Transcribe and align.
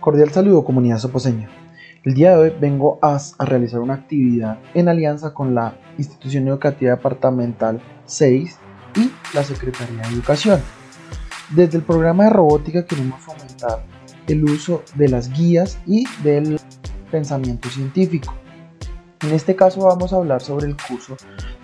Cordial 0.00 0.30
saludo 0.30 0.64
comunidad 0.64 0.98
soposeña. 0.98 1.48
El 2.04 2.14
día 2.14 2.30
de 2.30 2.36
hoy 2.36 2.52
vengo 2.60 3.00
a, 3.02 3.18
realizar 3.40 3.80
una 3.80 3.94
actividad 3.94 4.58
en 4.72 4.88
alianza 4.88 5.34
con 5.34 5.56
la 5.56 5.76
Institución 5.98 6.46
Educativa 6.46 6.92
Departamental 6.92 7.80
6 8.06 8.56
y 8.94 9.10
la 9.34 9.42
Secretaría 9.42 10.02
de 10.02 10.14
Educación. 10.14 10.60
Desde 11.50 11.78
el 11.78 11.82
programa 11.82 12.24
de 12.24 12.30
robótica 12.30 12.86
queremos 12.86 13.20
fomentar 13.20 13.84
el 14.28 14.44
uso 14.44 14.84
de 14.94 15.08
las 15.08 15.32
guías 15.32 15.78
y 15.84 16.06
del 16.22 16.60
pensamiento 17.10 17.68
científico. 17.68 18.34
En 19.22 19.32
este 19.32 19.56
caso 19.56 19.80
vamos 19.80 20.12
a 20.12 20.16
hablar 20.16 20.40
sobre 20.42 20.68
el 20.68 20.76
curso 20.76 21.16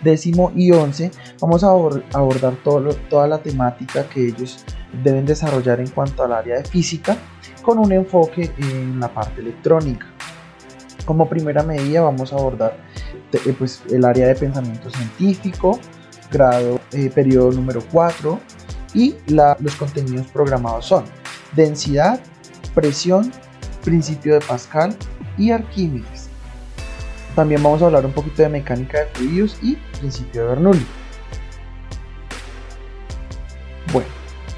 décimo 0.03 0.51
y 0.57 0.73
once. 0.73 1.13
Vamos 1.41 1.63
a 1.63 1.69
abordar 1.69 2.57
toda 2.65 3.29
la 3.29 3.39
temática 3.39 4.09
que 4.09 4.27
ellos 4.27 4.65
deben 5.03 5.27
desarrollar 5.27 5.81
en 5.81 5.89
cuanto 5.89 6.25
al 6.25 6.33
área 6.33 6.57
de 6.57 6.65
física 6.65 7.17
con 7.63 7.79
un 7.79 7.93
enfoque 7.93 8.51
en 8.59 9.01
la 9.01 9.09
parte 9.09 9.41
electrónica. 9.41 10.07
Como 11.05 11.29
primera 11.29 11.63
medida 11.63 12.03
vamos 12.03 12.33
a 12.33 12.37
abordar 12.37 12.77
eh, 13.33 13.55
pues, 13.59 13.83
el 13.91 14.05
área 14.05 14.29
de 14.29 14.35
pensamiento 14.35 14.91
científico, 14.91 15.79
grado 16.31 16.81
eh, 16.93 17.11
periodo 17.15 17.53
número 17.53 17.83
4 17.91 18.39
y 18.95 19.17
los 19.27 19.75
contenidos 19.77 20.27
programados 20.29 20.87
son 20.87 21.05
densidad, 21.53 22.21
presión, 22.75 23.33
principio 23.83 24.35
de 24.35 24.41
Pascal 24.41 24.97
y 25.37 25.51
Arquímedes. 25.51 26.29
También 27.35 27.63
vamos 27.63 27.83
a 27.83 27.87
hablar 27.87 28.07
un 28.07 28.13
poquito 28.13 28.43
de 28.43 28.49
mecánica 28.49 29.01
de 29.01 29.07
fluidos 29.07 29.59
y 29.63 29.77
principio 29.99 30.43
de 30.43 30.49
Bernoulli. 30.49 30.87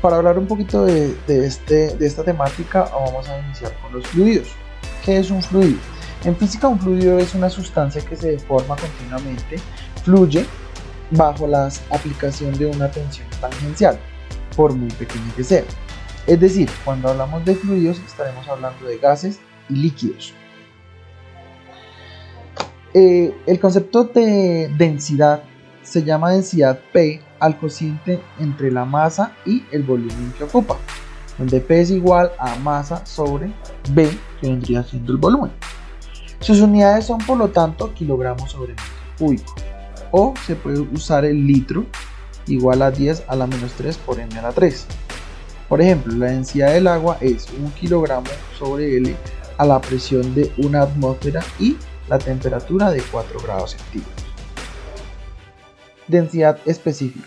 Para 0.01 0.17
hablar 0.17 0.39
un 0.39 0.47
poquito 0.47 0.85
de, 0.85 1.17
este, 1.27 1.97
de 1.97 2.07
esta 2.07 2.23
temática 2.23 2.91
vamos 2.93 3.29
a 3.29 3.39
iniciar 3.41 3.73
con 3.81 3.93
los 3.93 4.07
fluidos. 4.07 4.49
¿Qué 5.05 5.19
es 5.19 5.31
un 5.31 5.43
fluido? 5.43 5.79
En 6.25 6.37
física 6.37 6.69
un 6.69 6.79
fluido 6.79 7.19
es 7.19 7.35
una 7.35 7.51
sustancia 7.51 8.03
que 8.03 8.17
se 8.17 8.33
deforma 8.33 8.77
continuamente, 8.77 9.57
fluye 10.03 10.45
bajo 11.11 11.47
la 11.47 11.71
aplicación 11.91 12.57
de 12.59 12.67
una 12.67 12.91
tensión 12.91 13.29
tangencial, 13.41 13.99
por 14.57 14.73
muy 14.73 14.91
pequeña 14.91 15.33
que 15.37 15.45
sea. 15.45 15.65
Es 16.27 16.41
decir, 16.41 16.69
cuando 16.85 17.09
hablamos 17.09 17.45
de 17.45 17.55
fluidos 17.55 18.01
estaremos 18.01 18.49
hablando 18.49 18.87
de 18.87 18.99
gases 18.99 19.39
y 19.69 19.75
líquidos. 19.75 20.35
Eh, 22.95 23.37
el 23.47 23.61
concepto 23.61 24.05
de 24.05 24.73
densidad 24.77 25.43
se 25.83 26.03
llama 26.03 26.33
densidad 26.33 26.81
P 26.93 27.21
al 27.41 27.59
cociente 27.59 28.23
entre 28.39 28.71
la 28.71 28.85
masa 28.85 29.33
y 29.45 29.65
el 29.71 29.83
volumen 29.83 30.33
que 30.37 30.45
ocupa, 30.45 30.77
donde 31.39 31.61
P 31.61 31.81
es 31.81 31.91
igual 31.91 32.33
a 32.39 32.55
masa 32.57 33.05
sobre 33.05 33.53
B, 33.91 34.09
que 34.41 34.49
vendría 34.49 34.83
siendo 34.83 35.13
el 35.13 35.19
volumen. 35.19 35.53
Sus 36.41 36.61
unidades 36.61 37.07
son 37.07 37.19
por 37.19 37.39
lo 37.39 37.49
tanto 37.49 37.93
kilogramos 37.95 38.51
sobre 38.51 38.73
metro 38.73 38.85
cúbico, 39.19 39.55
o 40.11 40.35
se 40.47 40.55
puede 40.55 40.81
usar 40.81 41.25
el 41.25 41.47
litro 41.47 41.87
igual 42.47 42.83
a 42.83 42.91
10 42.91 43.25
a 43.29 43.37
la 43.37 43.47
menos 43.47 43.73
3 43.73 43.97
por 43.99 44.21
m 44.21 44.39
a 44.39 44.43
la 44.43 44.53
3. 44.53 44.87
Por 45.69 45.81
ejemplo, 45.81 46.15
la 46.15 46.27
densidad 46.27 46.73
del 46.73 46.87
agua 46.87 47.19
es 47.21 47.49
1 47.59 47.73
kilogramo 47.75 48.29
sobre 48.57 48.97
L 48.97 49.17
a 49.59 49.65
la 49.65 49.81
presión 49.81 50.35
de 50.35 50.53
una 50.59 50.83
atmósfera 50.83 51.43
y 51.59 51.77
la 52.09 52.19
temperatura 52.19 52.91
de 52.91 53.03
4 53.03 53.41
grados 53.41 53.73
centígrados. 53.73 54.26
Densidad 56.09 56.59
específica. 56.67 57.27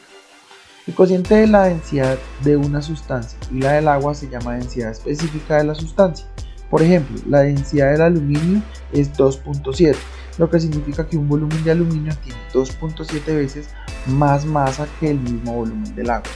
El 0.88 0.96
cociente 0.96 1.36
de 1.36 1.48
la 1.48 1.66
densidad 1.66 2.18
de 2.44 2.56
una 2.56 2.82
sustancia 2.82 3.38
y 3.52 3.60
la 3.60 3.74
del 3.74 3.88
agua 3.90 4.16
se 4.16 4.30
llama 4.30 4.54
densidad 4.54 4.92
específica 4.92 5.58
de 5.58 5.66
la 5.66 5.76
sustancia. 5.76 6.26
Por 6.70 6.82
ejemplo, 6.82 7.22
la 7.28 7.42
densidad 7.42 7.92
del 7.92 8.02
aluminio 8.02 8.62
es 8.94 9.12
2.7, 9.14 9.96
lo 10.38 10.50
que 10.50 10.60
significa 10.60 11.06
que 11.06 11.18
un 11.18 11.28
volumen 11.28 11.64
de 11.64 11.72
aluminio 11.72 12.14
tiene 12.24 12.40
2.7 12.54 13.26
veces 13.36 13.70
más 14.08 14.46
masa 14.46 14.88
que 15.00 15.12
el 15.12 15.20
mismo 15.20 15.56
volumen 15.56 15.96
del 15.96 16.10
agua. 16.10 16.32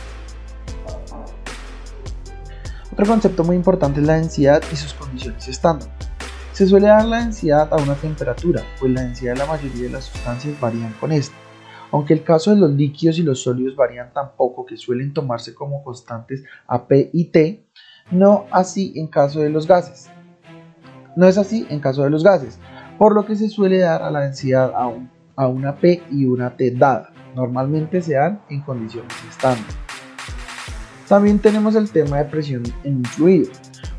Otro 2.92 3.06
concepto 3.06 3.44
muy 3.44 3.56
importante 3.56 4.02
es 4.02 4.06
la 4.06 4.16
densidad 4.16 4.62
y 4.72 4.76
sus 4.76 4.94
condiciones 4.94 5.48
estándar. 5.48 5.90
Se 6.52 6.68
suele 6.68 6.88
dar 6.88 7.06
la 7.06 7.20
densidad 7.20 7.74
a 7.74 7.78
una 7.78 7.96
temperatura, 7.96 8.62
pues 8.80 8.92
la 8.92 9.02
densidad 9.02 9.34
de 9.34 9.40
la 9.40 9.46
mayoría 9.46 9.84
de 9.84 9.90
las 9.90 10.03
sustancias 10.03 10.59
varían 10.59 10.94
con 11.00 11.12
esta. 11.12 11.36
Aunque 11.94 12.16
el 12.16 12.24
caso 12.24 12.50
de 12.50 12.58
los 12.58 12.72
líquidos 12.72 13.20
y 13.20 13.22
los 13.22 13.44
sólidos 13.44 13.76
varían 13.76 14.12
tan 14.12 14.36
poco 14.36 14.66
que 14.66 14.78
suelen 14.78 15.14
tomarse 15.14 15.54
como 15.54 15.84
constantes 15.84 16.44
a 16.66 16.88
P 16.88 17.12
y 17.14 17.26
T, 17.26 17.68
no 18.09 18.46
así 18.50 18.94
en 18.96 19.06
caso 19.06 19.42
de 19.42 19.52
los 19.52 19.68
gases. 19.68 20.09
No 21.16 21.28
es 21.28 21.38
así 21.38 21.68
en 21.70 21.80
caso 21.80 22.03
de 22.03 22.09
los 22.09 22.24
gases, 22.24 22.58
por 22.98 23.14
lo 23.14 23.28
que 23.28 23.36
se 23.36 23.48
suele 23.48 23.78
dar 23.78 24.02
a 24.02 24.09
la 24.09 24.22
densidad 24.22 24.74
a, 24.76 24.92
a 25.36 25.48
una 25.48 25.76
P 25.76 26.02
y 26.09 26.26
una 26.26 26.58
T 26.58 26.72
dada. 26.72 27.14
Normalmente 27.36 28.02
se 28.02 28.16
dan 28.16 28.42
en 28.50 28.62
condiciones 28.62 29.14
estándar. 29.30 29.64
También 31.08 31.38
tenemos 31.38 31.76
el 31.76 31.92
tema 31.92 32.18
de 32.18 32.26
presión 32.26 32.64
en 32.84 32.98
un 32.98 33.06
fluido. 33.06 33.52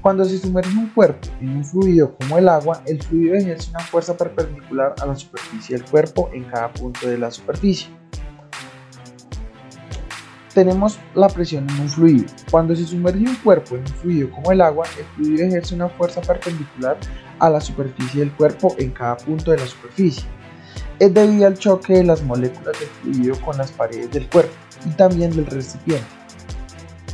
Cuando 0.05 0.27
se 0.27 0.39
sumerge 0.39 0.77
un 0.77 0.91
cuerpo 0.91 1.29
en 1.41 1.57
un 1.57 1.65
fluido 1.65 2.15
como 2.17 2.37
el 2.37 2.47
agua, 2.47 2.83
el 2.85 3.03
fluido 3.03 3.37
ejerce 3.37 3.71
una 3.71 3.81
fuerza 3.81 4.15
perpendicular 4.15 4.95
a 5.01 5.07
la 5.07 5.17
superficie 5.17 5.79
del 5.79 5.87
cuerpo 5.87 6.29
en 6.35 6.45
cada 6.45 6.71
punto 6.71 7.09
de 7.09 7.17
la 7.17 7.31
superficie. 7.31 7.89
Tenemos 10.53 10.99
la 11.15 11.29
presión 11.29 11.67
en 11.71 11.81
un 11.81 11.89
fluido. 11.89 12.27
Cuando 12.51 12.77
se 12.77 12.85
sumerge 12.85 13.21
un 13.21 13.35
cuerpo 13.37 13.77
en 13.77 13.81
un 13.81 13.87
fluido 13.87 14.31
como 14.31 14.53
el 14.53 14.61
agua, 14.61 14.85
el 14.99 15.07
fluido 15.07 15.47
ejerce 15.47 15.75
una 15.75 15.89
fuerza 15.89 16.21
perpendicular 16.21 16.99
a 17.39 17.49
la 17.49 17.63
superficie 17.63 18.21
del 18.21 18.33
cuerpo 18.33 18.75
en 18.77 18.91
cada 18.91 19.17
punto 19.17 19.53
de 19.53 19.57
la 19.57 19.67
superficie. 19.67 20.25
Es 20.99 21.15
debido 21.15 21.47
al 21.47 21.59
choque 21.59 21.95
de 21.95 22.05
las 22.05 22.23
moléculas 22.23 22.79
del 22.79 22.91
fluido 22.91 23.41
con 23.41 23.57
las 23.57 23.73
paredes 23.73 24.11
del 24.11 24.29
cuerpo 24.29 24.53
y 24.85 24.91
también 24.91 25.35
del 25.35 25.47
recipiente. 25.47 26.05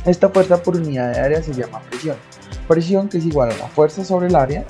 Esta 0.05 0.27
fuerza 0.27 0.61
por 0.61 0.75
unidad 0.75 1.13
de 1.13 1.21
área 1.21 1.41
se 1.41 1.53
llama 1.53 1.79
presión. 1.89 2.17
Presión 2.67 3.09
que 3.09 3.17
es 3.17 3.25
igual 3.25 3.51
a 3.51 3.57
la 3.57 3.67
fuerza 3.67 4.03
sobre 4.03 4.27
el 4.27 4.35
área. 4.35 4.65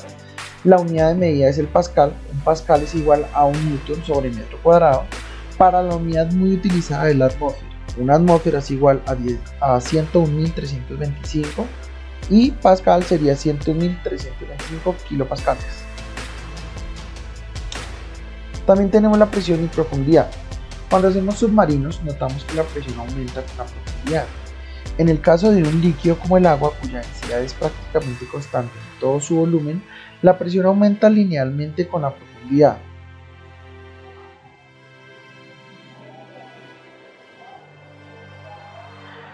La 0.63 0.77
unidad 0.77 1.09
de 1.09 1.15
medida 1.15 1.49
es 1.49 1.57
el 1.57 1.67
pascal. 1.67 2.13
Un 2.33 2.39
pascal 2.41 2.81
es 2.83 2.95
igual 2.95 3.25
a 3.33 3.45
un 3.45 3.69
newton 3.69 4.03
sobre 4.03 4.29
metro 4.29 4.57
cuadrado. 4.61 5.03
Para 5.57 5.83
la 5.83 5.95
unidad 5.95 6.31
muy 6.31 6.53
utilizada 6.53 7.09
es 7.09 7.15
la 7.15 7.25
atmósfera. 7.27 7.67
Una 7.97 8.15
atmósfera 8.15 8.59
es 8.59 8.71
igual 8.71 9.01
a, 9.05 9.11
a 9.75 9.79
101.325 9.79 11.65
y 12.29 12.51
pascal 12.51 13.03
sería 13.03 13.33
101.325 13.33 14.95
kilopascales. 15.07 15.65
También 18.65 18.89
tenemos 18.89 19.17
la 19.17 19.25
presión 19.25 19.63
y 19.63 19.67
profundidad. 19.67 20.29
Cuando 20.89 21.09
hacemos 21.09 21.35
submarinos 21.35 22.01
notamos 22.03 22.43
que 22.45 22.55
la 22.55 22.63
presión 22.63 22.99
aumenta 22.99 23.41
con 23.41 23.57
la 23.57 23.65
profundidad. 23.65 24.25
En 24.97 25.09
el 25.09 25.21
caso 25.21 25.51
de 25.51 25.63
un 25.63 25.81
líquido 25.81 26.17
como 26.19 26.37
el 26.37 26.45
agua, 26.45 26.73
cuya 26.79 26.99
densidad 26.99 27.41
es 27.41 27.53
prácticamente 27.53 28.25
constante 28.27 28.71
en 28.77 28.99
todo 28.99 29.19
su 29.19 29.35
volumen, 29.35 29.81
la 30.21 30.37
presión 30.37 30.65
aumenta 30.65 31.09
linealmente 31.09 31.87
con 31.87 32.03
la 32.03 32.13
profundidad. 32.13 32.77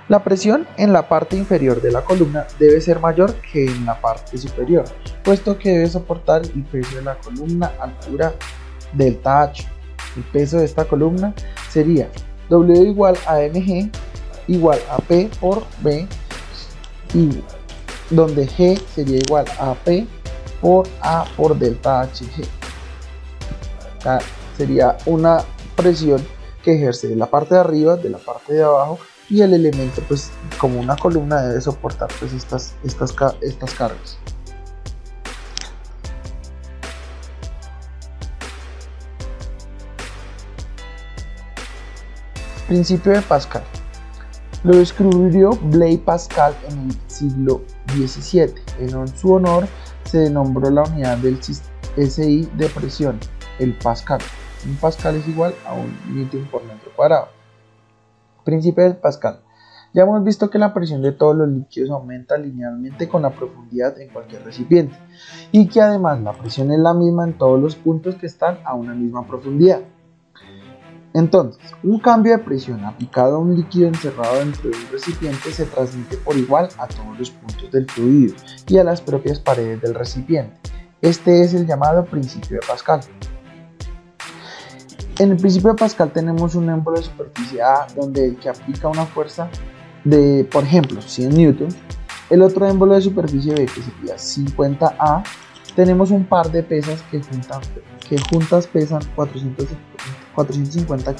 La 0.09 0.23
presión 0.23 0.65
en 0.77 0.93
la 0.93 1.09
parte 1.09 1.35
inferior 1.35 1.81
de 1.81 1.91
la 1.91 2.01
columna 2.01 2.47
debe 2.57 2.79
ser 2.79 3.01
mayor 3.01 3.33
que 3.51 3.65
en 3.65 3.85
la 3.85 3.99
parte 3.99 4.37
superior, 4.37 4.85
puesto 5.21 5.57
que 5.57 5.71
debe 5.71 5.87
soportar 5.87 6.43
el 6.43 6.63
peso 6.63 6.95
de 6.95 7.01
la 7.01 7.15
columna 7.15 7.73
altura 7.77 8.33
delta 8.93 9.41
H. 9.41 9.67
El 10.15 10.23
peso 10.23 10.59
de 10.59 10.65
esta 10.65 10.85
columna 10.85 11.33
sería 11.69 12.09
W 12.49 12.83
igual 12.83 13.17
a 13.27 13.39
mg 13.53 13.91
igual 14.47 14.79
a 14.89 14.97
P 14.97 15.29
por 15.39 15.63
B 15.81 16.07
y 17.13 17.43
donde 18.09 18.47
G 18.47 18.81
sería 18.95 19.17
igual 19.17 19.45
a 19.59 19.73
P 19.73 20.07
por 20.61 20.87
A 21.01 21.25
por 21.35 21.57
delta 21.57 22.07
HG. 22.07 22.45
sería 24.57 24.97
una 25.05 25.43
presión 25.75 26.25
que 26.63 26.75
ejerce 26.75 27.07
de 27.07 27.15
la 27.15 27.27
parte 27.27 27.55
de 27.55 27.61
arriba, 27.61 27.95
de 27.95 28.09
la 28.09 28.17
parte 28.17 28.53
de 28.53 28.63
abajo 28.63 28.99
y 29.29 29.41
el 29.41 29.53
elemento 29.53 30.01
pues 30.07 30.31
como 30.57 30.79
una 30.79 30.95
columna 30.95 31.41
debe 31.41 31.61
soportar 31.61 32.09
pues 32.19 32.33
estas, 32.33 32.75
estas, 32.83 33.13
estas 33.41 33.73
cargas. 33.73 34.17
Principio 42.67 43.13
de 43.13 43.21
Pascal. 43.21 43.63
Lo 44.63 44.75
descubrió 44.75 45.51
Blaise 45.51 45.99
Pascal 45.99 46.55
en 46.69 46.89
el 46.89 46.97
siglo 47.07 47.61
XVII. 47.93 48.55
En 48.79 49.07
su 49.07 49.33
honor 49.33 49.67
se 50.03 50.29
nombró 50.31 50.71
la 50.71 50.83
unidad 50.83 51.17
del 51.19 51.39
SI 51.41 52.49
de 52.57 52.67
presión, 52.69 53.19
el 53.59 53.77
Pascal. 53.77 54.19
Un 54.67 54.75
Pascal 54.77 55.15
es 55.15 55.27
igual 55.27 55.53
a 55.65 55.73
un 55.73 55.95
newton 56.11 56.45
por 56.51 56.63
metro 56.63 56.91
cuadrado. 56.95 57.27
Príncipe 58.43 58.81
de 58.81 58.93
Pascal. 58.95 59.41
Ya 59.93 60.03
hemos 60.03 60.23
visto 60.23 60.49
que 60.49 60.57
la 60.57 60.73
presión 60.73 61.01
de 61.03 61.11
todos 61.11 61.35
los 61.35 61.49
líquidos 61.49 61.91
aumenta 61.91 62.37
linealmente 62.37 63.07
con 63.07 63.21
la 63.21 63.29
profundidad 63.29 63.99
en 63.99 64.09
cualquier 64.09 64.43
recipiente 64.43 64.95
y 65.51 65.67
que 65.67 65.81
además 65.81 66.19
la 66.21 66.33
presión 66.33 66.71
es 66.71 66.79
la 66.79 66.93
misma 66.93 67.25
en 67.25 67.37
todos 67.37 67.61
los 67.61 67.75
puntos 67.75 68.15
que 68.15 68.25
están 68.25 68.57
a 68.65 68.73
una 68.73 68.93
misma 68.93 69.25
profundidad. 69.27 69.81
Entonces, 71.17 71.59
un 71.81 71.97
cambio 71.97 72.37
de 72.37 72.43
presión 72.43 72.85
aplicado 72.85 73.37
a 73.37 73.39
un 73.39 73.55
líquido 73.55 73.87
encerrado 73.87 74.37
dentro 74.37 74.69
de 74.69 74.77
un 74.77 74.91
recipiente 74.91 75.51
se 75.51 75.65
transmite 75.65 76.15
por 76.17 76.37
igual 76.37 76.69
a 76.77 76.85
todos 76.85 77.17
los 77.17 77.31
puntos 77.31 77.71
del 77.71 77.89
fluido 77.89 78.35
y 78.67 78.77
a 78.77 78.83
las 78.83 79.01
propias 79.01 79.39
paredes 79.39 79.81
del 79.81 79.95
recipiente. 79.95 80.55
Este 81.01 81.41
es 81.41 81.55
el 81.55 81.65
llamado 81.65 82.05
principio 82.05 82.59
de 82.59 82.67
Pascal. 82.67 82.99
En 85.17 85.31
el 85.31 85.37
principio 85.37 85.71
de 85.71 85.75
Pascal 85.75 86.11
tenemos 86.11 86.53
un 86.53 86.69
émbolo 86.69 86.97
de 86.97 87.05
superficie 87.05 87.63
A 87.63 87.87
donde 87.95 88.25
el 88.25 88.37
que 88.37 88.49
aplica 88.49 88.87
una 88.87 89.07
fuerza 89.07 89.49
de, 90.03 90.47
por 90.51 90.65
ejemplo, 90.65 91.01
100 91.01 91.29
newtons, 91.35 91.75
el 92.29 92.43
otro 92.43 92.67
émbolo 92.67 92.93
de 92.93 93.01
superficie 93.01 93.55
B 93.55 93.65
que 93.65 93.81
sería 93.81 94.17
50A, 94.17 95.23
tenemos 95.75 96.11
un 96.11 96.25
par 96.25 96.51
de 96.51 96.61
pesas 96.61 97.01
que, 97.09 97.19
que 98.07 98.19
juntas 98.29 98.67
pesan 98.67 99.01
450 99.15 100.16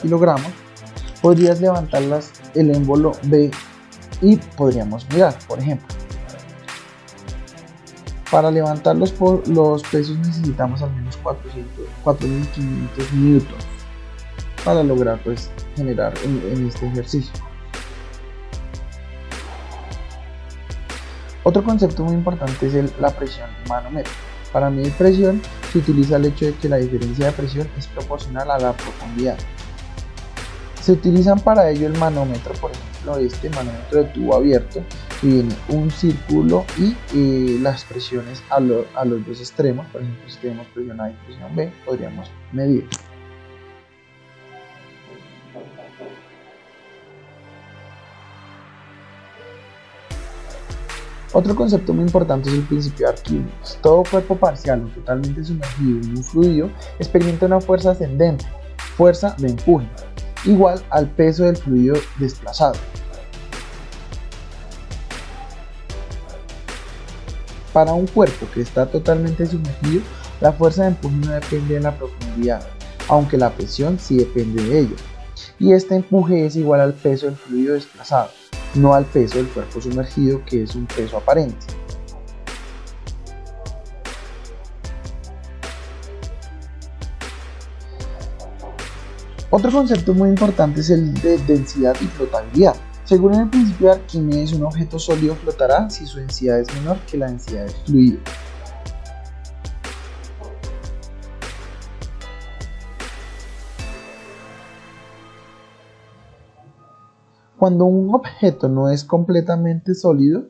kilogramos, 0.02 0.52
podrías 1.22 1.62
levantarlas 1.62 2.32
el 2.56 2.74
émbolo 2.76 3.12
B 3.24 3.52
y 4.22 4.38
podríamos 4.56 5.08
mirar, 5.10 5.38
por 5.48 5.60
ejemplo. 5.60 5.88
Para 8.32 8.52
levantar 8.52 8.96
los, 8.96 9.14
los 9.48 9.84
pesos 9.84 10.18
necesitamos 10.18 10.82
al 10.82 10.94
menos 10.94 11.18
400, 11.18 11.86
4500 12.04 13.14
newtons 13.14 13.78
para 14.68 14.84
lograr 14.84 15.18
pues 15.24 15.50
generar 15.78 16.14
en, 16.26 16.68
este 16.68 16.88
ejercicio. 16.88 17.32
Otro 21.44 21.64
concepto 21.64 22.04
muy 22.04 22.16
importante 22.16 22.68
es 22.68 23.00
la 23.00 23.10
presión 23.12 23.50
manómetro. 23.70 24.12
Para 24.58 24.72
medir 24.72 24.92
presión 24.94 25.40
se 25.72 25.78
utiliza 25.78 26.16
el 26.16 26.26
hecho 26.26 26.46
de 26.46 26.56
que 26.56 26.68
la 26.68 26.78
diferencia 26.78 27.28
de 27.28 27.32
presión 27.32 27.70
es 27.78 27.86
proporcional 27.86 28.50
a 28.50 28.58
la 28.58 28.74
profundidad. 28.74 29.38
Se 30.82 30.94
utilizan 30.94 31.40
para 31.40 31.70
ello 31.70 31.86
el 31.86 31.96
manómetro, 32.00 32.56
por 32.56 32.72
ejemplo 32.72 33.18
este 33.18 33.52
manómetro 33.52 34.00
de 34.00 34.06
tubo 34.06 34.36
abierto, 34.36 34.82
que 35.22 35.28
viene 35.28 35.56
un 35.70 35.92
círculo 35.92 36.66
y 36.76 36.96
eh, 37.14 37.60
las 37.62 37.86
presiones 37.86 38.42
a, 38.50 38.56
a 38.56 39.06
los 39.06 39.28
dos 39.28 39.40
extremos, 39.40 39.86
por 39.92 40.02
ejemplo 40.02 40.28
si 40.28 40.40
tenemos 40.40 40.66
presión 40.74 41.02
A 41.02 41.12
y 41.12 41.14
presión 41.28 41.56
B, 41.56 41.72
podríamos 41.86 42.32
medir. 42.52 42.90
Otro 51.38 51.56
concepto 51.56 51.94
muy 51.94 52.04
importante 52.04 52.50
es 52.50 52.56
el 52.56 52.64
principio 52.64 53.06
de 53.06 53.14
Arquímedes. 53.14 53.78
Todo 53.84 54.02
cuerpo 54.10 54.36
parcial 54.36 54.84
o 54.84 54.88
totalmente 54.88 55.44
sumergido 55.44 56.00
en 56.00 56.18
un 56.18 56.24
fluido 56.24 56.72
experimenta 56.98 57.46
una 57.46 57.62
fuerza 57.62 57.92
ascendente, 57.92 58.44
fuerza 58.96 59.36
de 59.38 59.50
empuje, 59.50 59.88
igual 60.46 60.82
al 60.90 61.08
peso 61.12 61.44
del 61.44 61.56
fluido 61.56 61.96
desplazado. 62.18 62.74
Para 67.72 67.94
un 67.94 68.08
cuerpo 68.08 68.48
que 68.52 68.62
está 68.62 68.88
totalmente 68.88 69.46
sumergido, 69.46 70.02
la 70.42 70.52
fuerza 70.54 70.86
de 70.86 70.88
empuje 70.88 71.18
no 71.18 71.34
depende 71.34 71.76
de 71.76 71.82
la 71.82 71.96
profundidad, 71.96 72.68
aunque 73.10 73.38
la 73.38 73.52
presión 73.52 74.00
sí 74.00 74.18
depende 74.18 74.64
de 74.64 74.80
ello. 74.80 74.96
Y 75.60 75.74
este 75.74 75.98
empuje 75.98 76.48
es 76.48 76.56
igual 76.56 76.82
al 76.82 76.96
peso 76.96 77.28
del 77.28 77.36
fluido 77.36 77.76
desplazado 77.76 78.32
no 78.78 78.94
al 78.94 79.06
peso 79.06 79.38
del 79.38 79.48
cuerpo 79.48 79.82
sumergido 79.82 80.44
que 80.46 80.64
es 80.64 80.76
un 80.76 80.86
peso 80.86 81.18
aparente. 81.18 81.66
Otro 89.50 89.72
concepto 89.72 90.14
muy 90.14 90.30
importante 90.30 90.82
es 90.82 90.90
el 90.90 91.14
de 91.22 91.38
densidad 91.40 91.96
y 92.02 92.06
flotabilidad. 92.06 92.76
Según 93.06 93.34
el 93.36 93.50
principio 93.50 93.88
de 93.88 93.94
Arquímedes, 93.94 94.52
un 94.52 94.66
objeto 94.66 95.00
sólido 95.00 95.36
flotará 95.36 95.90
si 95.90 96.06
su 96.06 96.20
densidad 96.20 96.60
es 96.60 96.68
menor 96.76 96.98
que 97.10 97.18
la 97.18 97.28
densidad 97.28 97.64
del 97.64 97.76
fluido. 97.86 98.20
Cuando 107.58 107.86
un 107.86 108.14
objeto 108.14 108.70
no 108.70 108.90
es 108.90 109.04
completamente 109.04 109.96
sólido, 109.96 110.46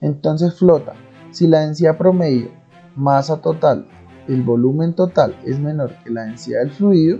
entonces 0.00 0.58
flota. 0.58 0.94
Si 1.30 1.46
la 1.46 1.60
densidad 1.60 1.96
promedio, 1.96 2.50
masa 2.96 3.40
total, 3.40 3.86
el 4.28 4.42
volumen 4.42 4.94
total 4.94 5.36
es 5.44 5.58
menor 5.58 5.94
que 6.04 6.10
la 6.10 6.24
densidad 6.24 6.60
del 6.60 6.70
fluido, 6.70 7.18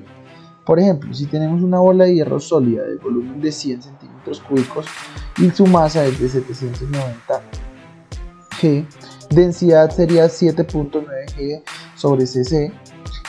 por 0.67 0.79
ejemplo, 0.79 1.13
si 1.15 1.27
tenemos 1.27 1.63
una 1.63 1.81
bola 1.81 2.05
de 2.05 2.15
hierro 2.15 2.39
sólida 2.39 2.85
de 2.85 2.97
volumen 2.97 3.41
de 3.41 3.51
100 3.51 3.83
centímetros 3.83 4.41
cúbicos 4.41 4.87
y 5.39 5.51
su 5.51 5.67
masa 5.67 6.05
es 6.05 6.21
de 6.21 6.29
790 6.29 7.41
G, 8.61 8.87
densidad 9.31 9.91
sería 9.91 10.27
7.9 10.27 11.07
G 11.35 11.63
sobre 11.97 12.27
cc 12.27 12.73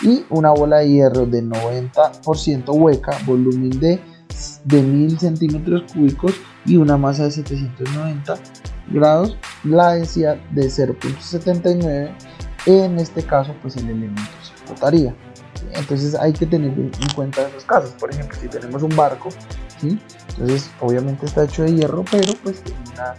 y 0.03 0.25
una 0.29 0.51
bola 0.51 0.79
de 0.79 0.89
hierro 0.89 1.25
de 1.25 1.43
90% 1.43 2.75
hueca, 2.75 3.17
volumen 3.25 3.79
de 3.79 3.99
de 4.63 4.81
1000 4.81 5.19
centímetros 5.19 5.91
cúbicos 5.91 6.33
y 6.65 6.77
una 6.77 6.97
masa 6.97 7.23
de 7.23 7.31
790 7.31 8.35
grados, 8.89 9.37
la 9.63 9.93
densidad 9.93 10.37
de 10.51 10.63
0.79, 10.63 12.11
en 12.65 12.99
este 12.99 13.23
caso 13.23 13.55
pues 13.61 13.77
el 13.77 13.89
elemento 13.89 14.21
se 14.43 14.65
flotaría. 14.65 15.15
Entonces 15.73 16.15
hay 16.15 16.33
que 16.33 16.45
tener 16.45 16.71
en 16.71 16.91
cuenta 17.15 17.47
esos 17.47 17.63
casos. 17.65 17.91
Por 17.91 18.11
ejemplo, 18.11 18.37
si 18.39 18.47
tenemos 18.47 18.83
un 18.83 18.95
barco, 18.95 19.29
¿sí? 19.79 19.99
entonces 20.29 20.71
obviamente 20.79 21.25
está 21.25 21.45
hecho 21.45 21.63
de 21.63 21.75
hierro, 21.75 22.03
pero 22.11 22.33
pues 22.43 22.61
tiene 22.63 22.81
una, 22.93 23.15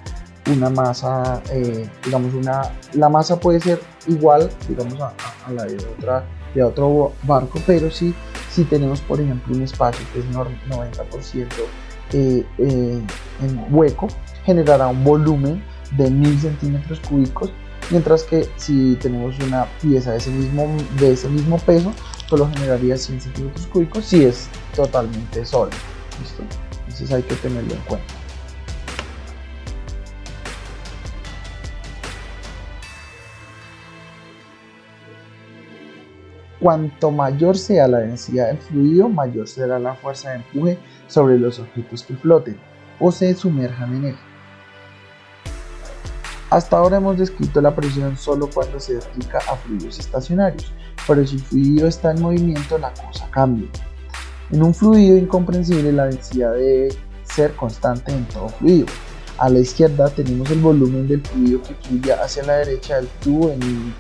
una 0.57 0.71
masa, 0.71 1.43
eh, 1.51 1.89
digamos, 2.05 2.35
una, 2.35 2.63
la 2.93 3.09
masa 3.09 3.39
puede 3.39 3.61
ser 3.61 3.81
igual, 4.07 4.51
digamos, 4.69 5.01
a, 5.01 5.15
a 5.47 5.53
la 5.53 5.65
de 5.65 5.77
otra 5.77 6.25
de 6.55 6.63
otro 6.63 7.13
barco, 7.23 7.59
pero 7.67 7.91
si, 7.91 8.15
si 8.51 8.65
tenemos 8.65 9.01
por 9.01 9.21
ejemplo 9.21 9.55
un 9.55 9.63
espacio 9.63 10.05
que 10.13 10.21
es 10.21 10.27
90% 10.31 11.47
eh, 12.13 12.47
eh, 12.59 13.03
en 13.43 13.67
hueco, 13.71 14.09
generará 14.45 14.89
un 14.89 15.03
volumen 15.03 15.63
de 15.97 16.11
1000 16.11 16.41
centímetros 16.41 17.01
cúbicos, 17.01 17.53
mientras 17.91 18.25
que 18.25 18.49
si 18.57 18.97
tenemos 18.97 19.39
una 19.41 19.67
pieza 19.81 20.13
de 20.13 20.19
ese 20.19 20.31
mismo, 20.31 20.77
de 20.99 21.13
ese 21.13 21.29
mismo 21.29 21.59
peso, 21.59 21.93
solo 22.29 22.49
generaría 22.55 22.97
100 22.97 23.21
centímetros 23.21 23.67
cúbicos 23.67 24.05
si 24.05 24.25
es 24.25 24.49
totalmente 24.75 25.45
sólido. 25.45 25.77
Entonces 26.87 27.13
hay 27.13 27.23
que 27.23 27.35
tenerlo 27.37 27.75
en 27.75 27.81
cuenta. 27.81 28.22
Cuanto 36.63 37.11
mayor 37.11 37.59
sea 37.59 37.89
la 37.89 37.99
densidad 37.99 38.47
del 38.47 38.59
fluido, 38.59 39.09
mayor 39.09 39.49
será 39.49 39.81
la 39.81 39.95
fuerza 39.95 40.31
de 40.31 40.37
empuje 40.37 40.79
sobre 41.09 41.37
los 41.37 41.59
objetos 41.59 42.05
que 42.05 42.15
floten 42.15 42.57
o 43.01 43.11
se 43.11 43.35
sumerjan 43.35 43.97
en 43.97 44.05
él. 44.05 44.17
Hasta 46.51 46.77
ahora 46.77 46.99
hemos 46.99 47.19
descrito 47.19 47.61
la 47.61 47.75
presión 47.75 48.17
solo 48.17 48.49
cuando 48.49 48.79
se 48.79 48.97
aplica 48.99 49.39
a 49.39 49.57
fluidos 49.57 49.99
estacionarios, 49.99 50.73
pero 51.09 51.27
si 51.27 51.35
el 51.35 51.43
fluido 51.43 51.89
está 51.89 52.13
en 52.13 52.23
movimiento 52.23 52.79
la 52.79 52.95
cosa 52.95 53.29
cambia. 53.33 53.69
En 54.53 54.63
un 54.63 54.73
fluido 54.73 55.17
incomprensible 55.17 55.91
la 55.91 56.05
densidad 56.05 56.53
debe 56.53 56.91
ser 57.25 57.57
constante 57.57 58.13
en 58.13 58.25
todo 58.27 58.49
fluido. 58.51 58.87
A 59.39 59.49
la 59.49 59.59
izquierda 59.59 60.11
tenemos 60.11 60.49
el 60.51 60.61
volumen 60.61 61.09
del 61.09 61.23
fluido 61.23 61.61
que 61.63 61.75
fluye 61.75 62.13
hacia 62.13 62.45
la 62.45 62.59
derecha 62.59 62.97
del 62.97 63.09
tubo 63.21 63.51
en, 63.51 63.95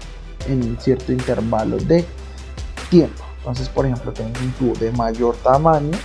un 0.49 0.77
cierto 0.79 1.11
intervalo 1.11 1.79
de 1.79 2.05
tiempo. 2.93 3.25
Entonces, 3.39 3.69
por 3.71 3.87
ejemplo, 3.87 4.13
tengo 4.13 4.31
un 4.41 4.53
tubo 4.53 4.75
de 4.75 4.93
mayor 4.93 5.35
tamaño 5.37 5.99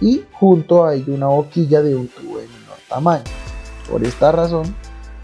y 0.00 0.22
junto 0.32 0.88
ello 0.90 1.12
una 1.12 1.26
boquilla 1.26 1.82
de 1.82 1.96
un 1.96 2.08
tubo 2.08 2.38
de 2.38 2.46
menor 2.46 2.78
tamaño. 2.88 3.24
Por 3.90 4.04
esta 4.04 4.30
razón, 4.30 4.74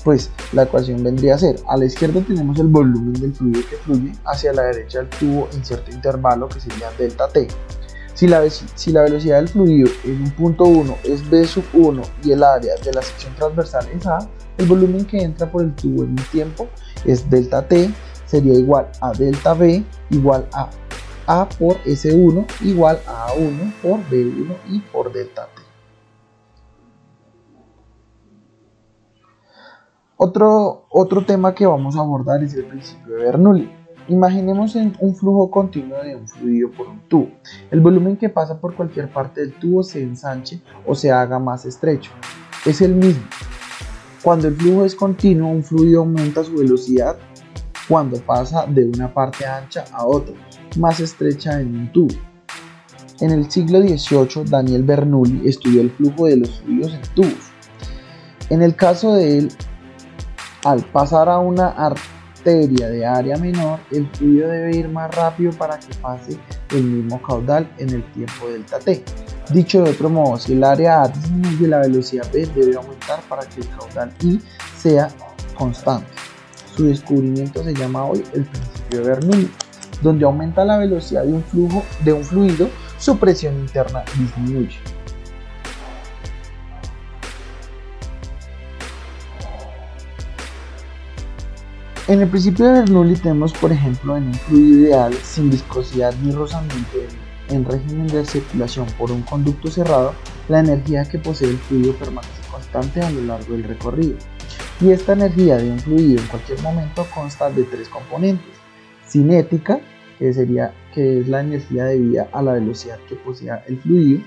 pues 0.04 0.30
la 0.52 0.64
ecuación 0.64 1.02
vendría 1.02 1.36
a 1.36 1.38
ser, 1.38 1.56
a 1.68 1.76
la 1.76 1.86
izquierda 1.86 2.20
tenemos 2.20 2.58
el 2.58 2.66
volumen 2.66 3.14
del 3.14 3.32
fluido 3.32 3.60
que 3.70 3.76
fluye, 3.76 4.12
hacia 4.24 4.52
la 4.52 4.62
derecha 4.62 5.00
el 5.00 5.08
tubo 5.08 5.48
en 5.52 5.64
cierto 5.64 5.90
intervalo 5.92 6.48
que 6.48 6.60
sería 6.60 6.90
delta 6.98 7.28
t. 7.28 7.46
Si 8.14 8.26
la, 8.26 8.42
si 8.48 8.92
la 8.92 9.02
velocidad 9.02 9.36
del 9.36 9.48
fluido 9.48 9.88
en 10.04 10.22
un 10.22 10.30
punto 10.32 10.64
1 10.64 10.96
es 11.04 11.28
b 11.28 11.44
sub 11.44 11.64
1 11.72 12.02
y 12.24 12.32
el 12.32 12.42
área 12.42 12.74
de 12.82 12.92
la 12.92 13.02
sección 13.02 13.34
transversal 13.36 13.86
es 13.94 14.06
a, 14.06 14.18
el 14.58 14.66
volumen 14.66 15.04
que 15.04 15.18
entra 15.18 15.50
por 15.50 15.62
el 15.62 15.74
tubo 15.74 16.02
en 16.02 16.10
un 16.10 16.24
tiempo 16.32 16.66
es 17.04 17.28
delta 17.30 17.66
t, 17.66 17.90
sería 18.26 18.54
igual 18.54 18.88
a 19.00 19.12
delta 19.12 19.54
b 19.54 19.84
igual 20.10 20.46
a 20.52 20.68
a 21.26 21.48
por 21.48 21.76
S1 21.84 22.46
igual 22.62 23.00
a 23.06 23.28
A1 23.28 23.72
por 23.82 24.00
B1 24.08 24.56
y 24.70 24.80
por 24.80 25.12
delta 25.12 25.48
T. 25.54 25.62
Otro, 30.18 30.86
otro 30.88 31.26
tema 31.26 31.54
que 31.54 31.66
vamos 31.66 31.96
a 31.96 32.00
abordar 32.00 32.42
es 32.42 32.54
el 32.54 32.64
principio 32.64 33.16
de 33.16 33.24
Bernoulli. 33.24 33.70
Imaginemos 34.08 34.74
un 34.76 35.16
flujo 35.16 35.50
continuo 35.50 36.02
de 36.02 36.14
un 36.14 36.28
fluido 36.28 36.70
por 36.70 36.86
un 36.86 37.00
tubo. 37.08 37.28
El 37.70 37.80
volumen 37.80 38.16
que 38.16 38.28
pasa 38.28 38.58
por 38.58 38.74
cualquier 38.74 39.12
parte 39.12 39.40
del 39.40 39.52
tubo 39.54 39.82
se 39.82 40.00
ensanche 40.00 40.62
o 40.86 40.94
se 40.94 41.10
haga 41.10 41.38
más 41.38 41.66
estrecho. 41.66 42.12
Es 42.64 42.80
el 42.80 42.94
mismo. 42.94 43.24
Cuando 44.22 44.48
el 44.48 44.54
flujo 44.54 44.84
es 44.84 44.94
continuo, 44.94 45.50
un 45.50 45.62
fluido 45.62 46.00
aumenta 46.00 46.44
su 46.44 46.54
velocidad 46.54 47.16
cuando 47.88 48.18
pasa 48.20 48.64
de 48.66 48.86
una 48.86 49.12
parte 49.12 49.44
ancha 49.44 49.84
a 49.92 50.06
otra, 50.06 50.34
más 50.76 51.00
estrecha 51.00 51.60
en 51.60 51.76
un 51.76 51.92
tubo. 51.92 52.14
En 53.20 53.30
el 53.30 53.50
siglo 53.50 53.80
XVIII, 53.80 54.44
Daniel 54.44 54.82
Bernoulli 54.82 55.48
estudió 55.48 55.80
el 55.80 55.90
flujo 55.90 56.26
de 56.26 56.36
los 56.36 56.60
fluidos 56.60 56.92
en 56.92 57.02
tubos. 57.14 57.52
En 58.50 58.62
el 58.62 58.76
caso 58.76 59.14
de 59.14 59.38
él, 59.38 59.48
al 60.64 60.84
pasar 60.84 61.28
a 61.28 61.38
una 61.38 61.74
de 62.46 63.04
área 63.04 63.36
menor, 63.38 63.80
el 63.90 64.08
fluido 64.10 64.48
debe 64.48 64.76
ir 64.76 64.88
más 64.88 65.12
rápido 65.14 65.50
para 65.52 65.80
que 65.80 65.92
pase 66.00 66.38
el 66.70 66.84
mismo 66.84 67.20
caudal 67.20 67.68
en 67.78 67.90
el 67.90 68.04
tiempo 68.12 68.48
delta 68.48 68.78
t. 68.78 69.02
Dicho 69.50 69.82
de 69.82 69.90
otro 69.90 70.08
modo, 70.08 70.38
si 70.38 70.52
el 70.52 70.62
área 70.62 71.02
A 71.02 71.08
disminuye, 71.08 71.66
la 71.66 71.80
velocidad 71.80 72.26
B 72.32 72.46
debe 72.54 72.76
aumentar 72.76 73.20
para 73.28 73.44
que 73.46 73.62
el 73.62 73.68
caudal 73.70 74.12
I 74.22 74.40
sea 74.78 75.08
constante. 75.56 76.06
Su 76.76 76.84
descubrimiento 76.84 77.64
se 77.64 77.74
llama 77.74 78.04
hoy 78.04 78.22
el 78.32 78.44
principio 78.44 79.00
de 79.00 79.08
Bernoulli, 79.08 79.50
donde 80.02 80.24
aumenta 80.24 80.64
la 80.64 80.78
velocidad 80.78 81.24
de 81.24 81.32
un 81.32 81.42
flujo 81.44 81.82
de 82.04 82.12
un 82.12 82.24
fluido, 82.24 82.68
su 82.98 83.18
presión 83.18 83.58
interna 83.58 84.04
disminuye. 84.18 84.76
En 92.08 92.20
el 92.20 92.28
principio 92.28 92.66
de 92.66 92.72
Bernoulli 92.72 93.16
tenemos, 93.16 93.52
por 93.52 93.72
ejemplo, 93.72 94.16
en 94.16 94.28
un 94.28 94.34
fluido 94.34 94.78
ideal 94.86 95.14
sin 95.24 95.50
viscosidad 95.50 96.14
ni 96.22 96.30
rozamiento 96.30 96.98
en 97.48 97.64
régimen 97.64 98.06
de 98.08 98.24
circulación 98.24 98.86
por 98.98 99.10
un 99.10 99.22
conducto 99.22 99.70
cerrado, 99.70 100.14
la 100.48 100.60
energía 100.60 101.04
que 101.04 101.18
posee 101.18 101.50
el 101.50 101.58
fluido 101.58 101.94
permanece 101.94 102.42
constante 102.50 103.00
a 103.00 103.10
lo 103.10 103.22
largo 103.22 103.52
del 103.52 103.64
recorrido. 103.64 104.16
Y 104.80 104.90
esta 104.90 105.12
energía 105.12 105.56
de 105.56 105.70
un 105.70 105.78
fluido 105.78 106.20
en 106.20 106.28
cualquier 106.28 106.60
momento 106.62 107.06
consta 107.14 107.50
de 107.50 107.64
tres 107.64 107.88
componentes. 107.88 108.55
Cinética, 109.06 109.80
que, 110.18 110.32
sería, 110.32 110.72
que 110.94 111.20
es 111.20 111.28
la 111.28 111.40
energía 111.40 111.84
debida 111.84 112.28
a 112.32 112.42
la 112.42 112.54
velocidad 112.54 112.98
que 113.08 113.16
posea 113.16 113.64
el 113.66 113.78
fluido. 113.80 114.20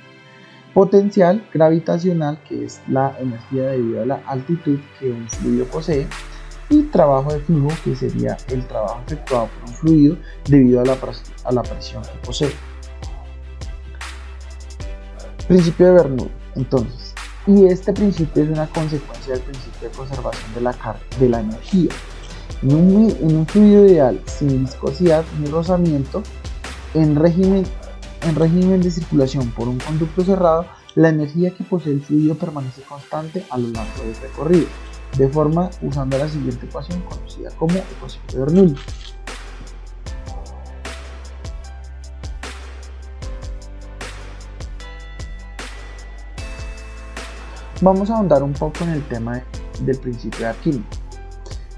Potencial 0.73 1.43
gravitacional, 1.53 2.39
que 2.47 2.65
es 2.65 2.81
la 2.87 3.15
energía 3.19 3.63
debida 3.63 4.03
a 4.03 4.05
la 4.05 4.15
altitud 4.27 4.79
que 4.99 5.11
un 5.11 5.27
fluido 5.27 5.65
posee 5.65 6.07
y 6.69 6.83
trabajo 6.83 7.33
de 7.33 7.39
flujo, 7.39 7.69
que 7.83 7.95
sería 7.95 8.37
el 8.49 8.65
trabajo 8.67 9.01
efectuado 9.07 9.47
por 9.47 9.69
un 9.69 9.75
fluido 9.75 10.17
debido 10.45 10.81
a 10.81 10.85
la, 11.51 11.63
presión 11.63 12.03
que 12.03 12.25
posee. 12.25 12.51
Principio 15.47 15.87
de 15.87 15.91
Bernoulli, 15.93 16.31
entonces, 16.55 17.15
y 17.47 17.65
este 17.65 17.91
principio 17.91 18.43
es 18.43 18.49
una 18.49 18.67
consecuencia 18.67 19.33
del 19.33 19.41
principio 19.41 19.89
de 19.89 19.95
conservación 19.95 20.53
de 21.19 21.29
la 21.29 21.39
energía. 21.39 21.89
En 22.61 22.75
un, 22.75 23.47
fluido 23.47 23.85
ideal 23.85 24.19
sin 24.25 24.65
viscosidad 24.65 25.23
ni 25.39 25.47
rozamiento, 25.47 26.23
en 26.93 27.15
régimen, 27.15 27.63
en 28.23 28.35
régimen 28.35 28.81
de 28.81 28.91
circulación 28.91 29.49
por 29.51 29.69
un 29.69 29.77
conducto 29.77 30.23
cerrado, 30.23 30.65
la 30.95 31.09
energía 31.09 31.51
que 31.51 31.63
posee 31.63 31.93
el 31.93 32.01
fluido 32.01 32.35
permanece 32.35 32.81
constante 32.81 33.45
a 33.49 33.57
lo 33.57 33.69
largo 33.69 34.03
del 34.03 34.15
recorrido 34.21 34.67
de 35.17 35.27
forma 35.27 35.69
usando 35.81 36.17
la 36.17 36.27
siguiente 36.27 36.65
ecuación 36.65 37.01
conocida 37.01 37.49
como 37.57 37.75
ecuación 37.75 38.23
de 38.27 38.39
Bernoulli. 38.39 38.75
Vamos 47.81 48.09
a 48.09 48.17
ahondar 48.17 48.43
un 48.43 48.51
poco 48.51 48.83
en 48.83 48.89
el 48.89 49.07
tema 49.07 49.41
del 49.81 49.97
principio 49.99 50.39
de 50.39 50.47
Arquímedes. 50.47 50.98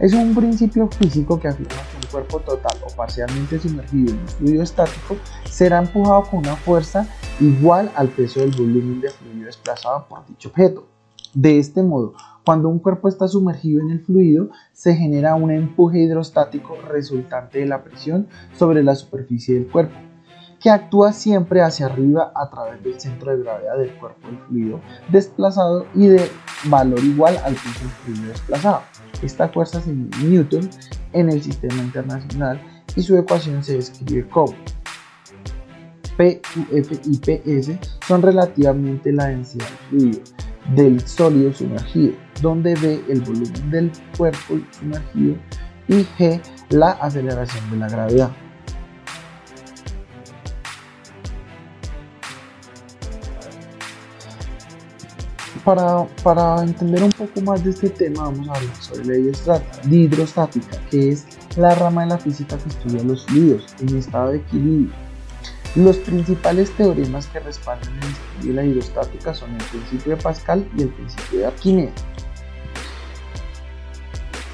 Es 0.02 0.16
un 0.16 0.34
principio 0.34 0.88
físico 0.88 1.40
que 1.40 1.48
afirma 1.48 1.76
que 1.76 1.98
un 2.08 2.12
cuerpo 2.12 2.40
total 2.40 2.76
o 2.84 2.96
parcialmente 2.96 3.60
sumergido 3.60 4.14
en 4.14 4.20
un 4.20 4.28
fluido 4.28 4.64
estático 4.64 5.16
será 5.46 5.78
empujado 5.78 6.24
con 6.24 6.40
una 6.40 6.56
fuerza 6.56 7.08
igual 7.40 7.92
al 7.96 8.08
peso 8.08 8.40
del 8.40 8.50
volumen 8.50 9.00
de 9.00 9.12
fluido 9.12 9.46
desplazado 9.46 10.08
por 10.10 10.26
dicho 10.26 10.50
objeto. 10.50 10.88
De 11.36 11.60
este 11.60 11.84
modo, 11.84 12.16
cuando 12.44 12.68
un 12.68 12.80
cuerpo 12.80 13.10
está 13.10 13.28
sumergido 13.28 13.80
en 13.80 13.92
el 13.92 14.00
fluido, 14.00 14.50
se 14.74 14.96
genera 14.96 15.36
un 15.36 15.52
empuje 15.52 16.00
hidrostático 16.00 16.78
resultante 16.90 17.60
de 17.60 17.68
la 17.68 17.84
presión 17.84 18.28
sobre 18.58 18.82
la 18.82 18.96
superficie 18.96 19.54
del 19.54 19.68
cuerpo, 19.68 19.94
que 20.62 20.70
actúa 20.70 21.12
siempre 21.12 21.62
hacia 21.62 21.88
arriba 21.88 22.32
a 22.36 22.50
través 22.50 22.84
del 22.84 23.00
centro 23.00 23.36
de 23.36 23.44
gravedad 23.44 23.78
del 23.78 23.98
cuerpo 23.98 24.28
del 24.28 24.38
fluido 24.48 24.80
desplazado 25.10 25.88
y 25.96 26.08
de 26.08 26.30
valor 26.66 27.04
igual 27.04 27.36
al 27.44 27.56
peso 27.56 27.80
del 27.80 27.90
fluido 27.90 28.28
desplazado. 28.30 28.82
Esta 29.24 29.50
fuerza 29.50 29.82
se 29.82 29.92
mide 29.92 30.18
Newton 30.24 30.70
en 31.14 31.30
el 31.30 31.42
sistema 31.42 31.78
internacional 31.78 32.62
y 32.96 33.02
su 33.02 33.18
ecuación 33.18 33.64
se 33.64 33.78
describe 33.78 34.28
como 34.30 34.54
P, 36.18 36.42
F 36.72 37.00
y 37.06 37.18
PS 37.18 37.72
son 38.08 38.22
relativamente 38.22 39.12
la 39.12 39.28
densidad 39.28 39.66
del 39.68 39.90
fluido 39.90 40.22
del 40.76 41.02
sólido 41.02 41.54
sumergido, 41.54 42.14
donde 42.42 42.76
B 42.76 43.04
el 43.10 43.22
volumen 43.22 43.72
del 43.72 43.92
cuerpo 44.16 44.60
sumergido 44.70 45.36
y 45.88 46.06
G 46.18 46.40
la 46.70 46.92
aceleración 46.92 47.70
de 47.72 47.78
la 47.78 47.90
gravedad. 47.90 48.32
Para, 55.66 56.08
para, 56.24 56.64
entender 56.64 57.04
un 57.04 57.12
poco 57.12 57.40
más 57.42 57.64
de 57.64 57.70
este 57.70 57.90
tema 57.90 58.24
vamos 58.24 58.48
a 58.50 58.54
hablar 58.54 58.76
sobre 58.80 59.06
la 59.06 59.34
hidrostática, 59.92 60.78
que 60.90 61.10
es 61.10 61.28
la 61.56 61.76
rama 61.76 62.02
de 62.02 62.10
la 62.10 62.18
física 62.18 62.58
que 62.58 62.70
estudia 62.70 63.04
los 63.04 63.26
fluidos 63.26 63.66
en 63.80 63.96
estado 63.96 64.32
de 64.32 64.38
equilibrio. 64.38 64.92
Los 65.76 65.98
principales 65.98 66.72
teoremas 66.72 67.28
que 67.28 67.40
respaldan 67.40 67.94
el 67.94 68.10
estudio 68.10 68.50
de 68.50 68.54
la 68.54 68.66
hidrostática 68.66 69.34
son 69.34 69.52
el 69.52 69.64
principio 69.66 70.16
de 70.16 70.22
Pascal 70.22 70.68
y 70.78 70.82
el 70.82 70.90
principio 70.90 71.40
de 71.40 71.46
Arquímedes. 71.46 71.94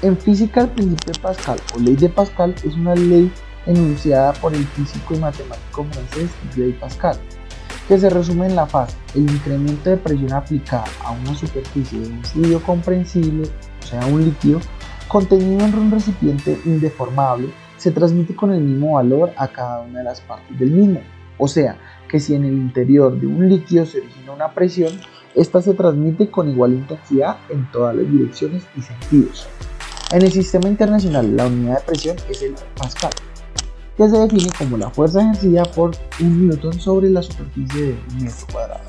En 0.02 0.16
física, 0.16 0.60
el 0.60 0.70
principio 0.70 1.12
de 1.12 1.18
Pascal 1.20 1.60
o 1.74 1.78
ley 1.80 1.96
de 1.96 2.08
Pascal 2.08 2.54
es 2.64 2.74
una 2.74 2.94
ley 2.94 3.32
enunciada 3.66 4.32
por 4.34 4.54
el 4.54 4.64
físico 4.68 5.14
y 5.14 5.18
matemático 5.18 5.84
francés 5.90 6.30
Blaise 6.54 6.76
Pascal, 6.78 7.18
que 7.88 7.98
se 7.98 8.10
resume 8.10 8.46
en 8.46 8.54
la 8.54 8.66
fase 8.66 8.96
el 9.14 9.22
incremento 9.22 9.88
de 9.88 9.96
presión 9.96 10.34
aplicada 10.34 10.84
a 11.02 11.12
una 11.12 11.34
superficie 11.34 11.98
de 11.98 12.08
un 12.08 12.22
fluido 12.22 12.62
comprensible, 12.62 13.48
o 13.82 13.86
sea, 13.86 14.04
un 14.06 14.24
líquido, 14.24 14.60
contenido 15.08 15.64
en 15.64 15.74
un 15.74 15.90
recipiente 15.90 16.60
indeformable 16.66 17.48
se 17.78 17.90
transmite 17.90 18.36
con 18.36 18.52
el 18.52 18.60
mismo 18.60 18.96
valor 18.96 19.32
a 19.36 19.48
cada 19.48 19.80
una 19.80 20.00
de 20.00 20.04
las 20.04 20.20
partes 20.20 20.58
del 20.58 20.70
mismo. 20.70 21.00
O 21.38 21.48
sea, 21.48 21.78
que 22.08 22.20
si 22.20 22.34
en 22.34 22.44
el 22.44 22.52
interior 22.52 23.18
de 23.18 23.26
un 23.26 23.48
líquido 23.48 23.86
se 23.86 23.98
origina 23.98 24.32
una 24.32 24.52
presión, 24.52 24.92
esta 25.34 25.62
se 25.62 25.72
transmite 25.72 26.30
con 26.30 26.48
igual 26.48 26.72
intensidad 26.72 27.38
en 27.48 27.70
todas 27.70 27.94
las 27.94 28.10
direcciones 28.10 28.64
y 28.76 28.82
sentidos. 28.82 29.48
En 30.10 30.22
el 30.22 30.32
sistema 30.32 30.68
internacional, 30.68 31.36
la 31.36 31.46
unidad 31.46 31.78
de 31.78 31.84
presión 31.84 32.16
es 32.28 32.42
el 32.42 32.54
Pascal, 32.76 33.12
que 33.98 34.08
se 34.08 34.16
define 34.16 34.48
como 34.56 34.76
la 34.76 34.88
fuerza 34.90 35.20
ejercida 35.20 35.64
por 35.64 35.90
un 36.20 36.46
newton 36.46 36.72
sobre 36.78 37.10
la 37.10 37.20
superficie 37.20 37.82
de 37.82 37.98
un 38.12 38.22
metro 38.22 38.46
cuadrado. 38.52 38.80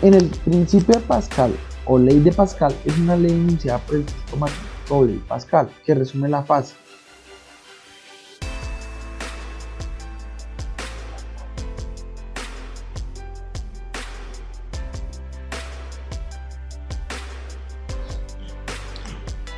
En 0.00 0.14
el 0.14 0.28
principio 0.46 0.94
de 0.94 1.00
Pascal 1.02 1.54
o 1.84 1.98
ley 1.98 2.18
de 2.20 2.32
Pascal 2.32 2.74
es 2.86 2.96
una 2.96 3.16
ley 3.16 3.32
enunciada 3.32 3.78
por 3.80 3.96
el 3.96 4.04
matemático 4.38 5.06
de 5.06 5.14
Pascal 5.28 5.68
que 5.84 5.94
resume 5.94 6.30
la 6.30 6.42
fase. 6.42 6.74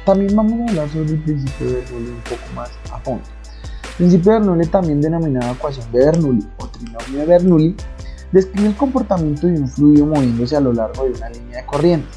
También 0.08 0.34
vamos 0.34 0.58
a 0.60 0.70
hablar 0.70 0.88
sobre 0.88 1.10
el 1.10 1.22
principio 1.22 1.66
de 1.66 1.72
Bernoulli 1.74 2.08
un 2.08 2.22
poco 2.22 2.54
más 2.54 2.70
a 2.90 2.98
fondo. 3.00 3.24
El 3.90 3.96
principio 3.98 4.32
de 4.32 4.38
Bernoulli, 4.38 4.66
también 4.68 5.00
denominado 5.02 5.52
ecuación 5.52 5.92
de 5.92 5.98
Bernoulli 5.98 6.48
o 6.56 6.66
trinomio 6.66 7.18
de 7.18 7.26
Bernoulli, 7.26 7.76
describe 8.32 8.68
el 8.68 8.74
comportamiento 8.74 9.46
de 9.46 9.60
un 9.60 9.68
fluido 9.68 10.06
moviéndose 10.06 10.56
a 10.56 10.60
lo 10.60 10.72
largo 10.72 11.04
de 11.04 11.10
una 11.10 11.28
línea 11.28 11.58
de 11.60 11.66
corriente. 11.66 12.08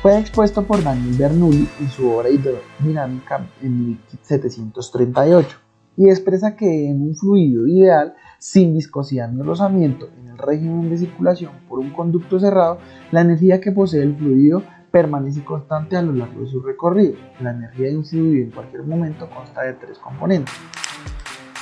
Fue 0.00 0.16
expuesto 0.16 0.64
por 0.64 0.80
Daniel 0.84 1.16
Bernoulli 1.18 1.68
en 1.80 1.88
su 1.88 2.08
obra 2.08 2.30
hidrodinámica 2.30 3.44
en 3.60 3.98
1738 4.04 5.56
y 5.96 6.08
expresa 6.08 6.54
que 6.54 6.88
en 6.88 7.02
un 7.02 7.16
fluido 7.16 7.66
ideal 7.66 8.14
sin 8.38 8.74
viscosidad 8.74 9.28
ni 9.28 9.42
rozamiento 9.42 10.08
en 10.20 10.28
el 10.28 10.38
régimen 10.38 10.88
de 10.88 10.98
circulación 10.98 11.50
por 11.68 11.80
un 11.80 11.90
conducto 11.90 12.38
cerrado, 12.38 12.78
la 13.10 13.22
energía 13.22 13.60
que 13.60 13.72
posee 13.72 14.04
el 14.04 14.14
fluido 14.14 14.62
permanece 14.90 15.44
constante 15.44 15.96
a 15.96 16.02
lo 16.02 16.12
largo 16.12 16.40
de 16.42 16.50
su 16.50 16.60
recorrido. 16.60 17.14
La 17.40 17.50
energía 17.50 17.88
de 17.88 17.96
un 17.96 18.04
fluido 18.04 18.44
en 18.44 18.50
cualquier 18.50 18.82
momento 18.84 19.28
consta 19.30 19.62
de 19.62 19.74
tres 19.74 19.98
componentes. 19.98 20.54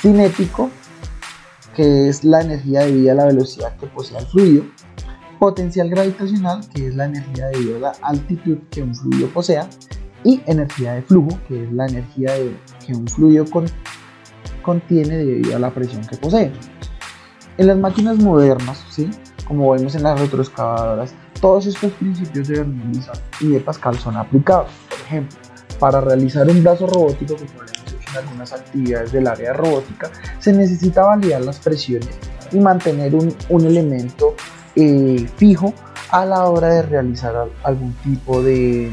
Cinético, 0.01 0.69
que 1.75 2.09
es 2.09 2.23
la 2.23 2.41
energía 2.41 2.81
debida 2.81 3.11
a 3.13 3.15
la 3.15 3.25
velocidad 3.25 3.75
que 3.77 3.87
posee 3.87 4.17
el 4.17 4.25
fluido. 4.25 4.63
Potencial 5.39 5.89
gravitacional, 5.89 6.67
que 6.73 6.87
es 6.87 6.95
la 6.95 7.05
energía 7.05 7.47
debido 7.47 7.77
a 7.77 7.79
la 7.79 7.91
altitud 8.01 8.57
que 8.69 8.81
un 8.81 8.95
fluido 8.95 9.27
posea. 9.29 9.69
Y 10.23 10.41
energía 10.47 10.93
de 10.93 11.01
flujo, 11.01 11.39
que 11.47 11.63
es 11.63 11.71
la 11.71 11.87
energía 11.87 12.33
que 12.85 12.93
un 12.93 13.07
fluido 13.07 13.45
contiene 14.61 15.17
debido 15.17 15.55
a 15.55 15.59
la 15.59 15.73
presión 15.73 16.05
que 16.05 16.17
posee. 16.17 16.51
En 17.57 17.67
las 17.67 17.77
máquinas 17.77 18.17
modernas, 18.17 18.85
¿sí? 18.89 19.09
como 19.47 19.71
vemos 19.71 19.95
en 19.95 20.03
las 20.03 20.19
retroexcavadoras, 20.19 21.15
todos 21.41 21.65
estos 21.67 21.91
principios 21.93 22.47
de 22.47 22.57
Bernoulli 22.57 23.01
y 23.41 23.47
de 23.49 23.59
Pascal 23.59 23.97
son 23.97 24.17
aplicados. 24.17 24.69
Por 24.89 24.99
ejemplo, 24.99 25.37
para 25.79 26.01
realizar 26.01 26.47
un 26.49 26.63
brazo 26.63 26.87
robótico, 26.87 27.35
que 27.35 27.45
podemos 27.45 27.71
hecho 27.71 27.95
en 28.11 28.17
algunas 28.17 28.53
actividades 28.53 29.11
del 29.11 29.27
área 29.27 29.53
robótica, 29.53 30.11
se 30.39 30.51
necesita 30.53 31.03
validar 31.03 31.41
las 31.41 31.59
presiones 31.59 32.09
y 32.51 32.59
mantener 32.59 33.15
un, 33.15 33.33
un 33.49 33.65
elemento 33.65 34.35
eh, 34.75 35.27
fijo 35.37 35.73
a 36.11 36.25
la 36.25 36.45
hora 36.45 36.69
de 36.69 36.81
realizar 36.81 37.47
algún 37.63 37.93
tipo 38.03 38.41
de, 38.41 38.91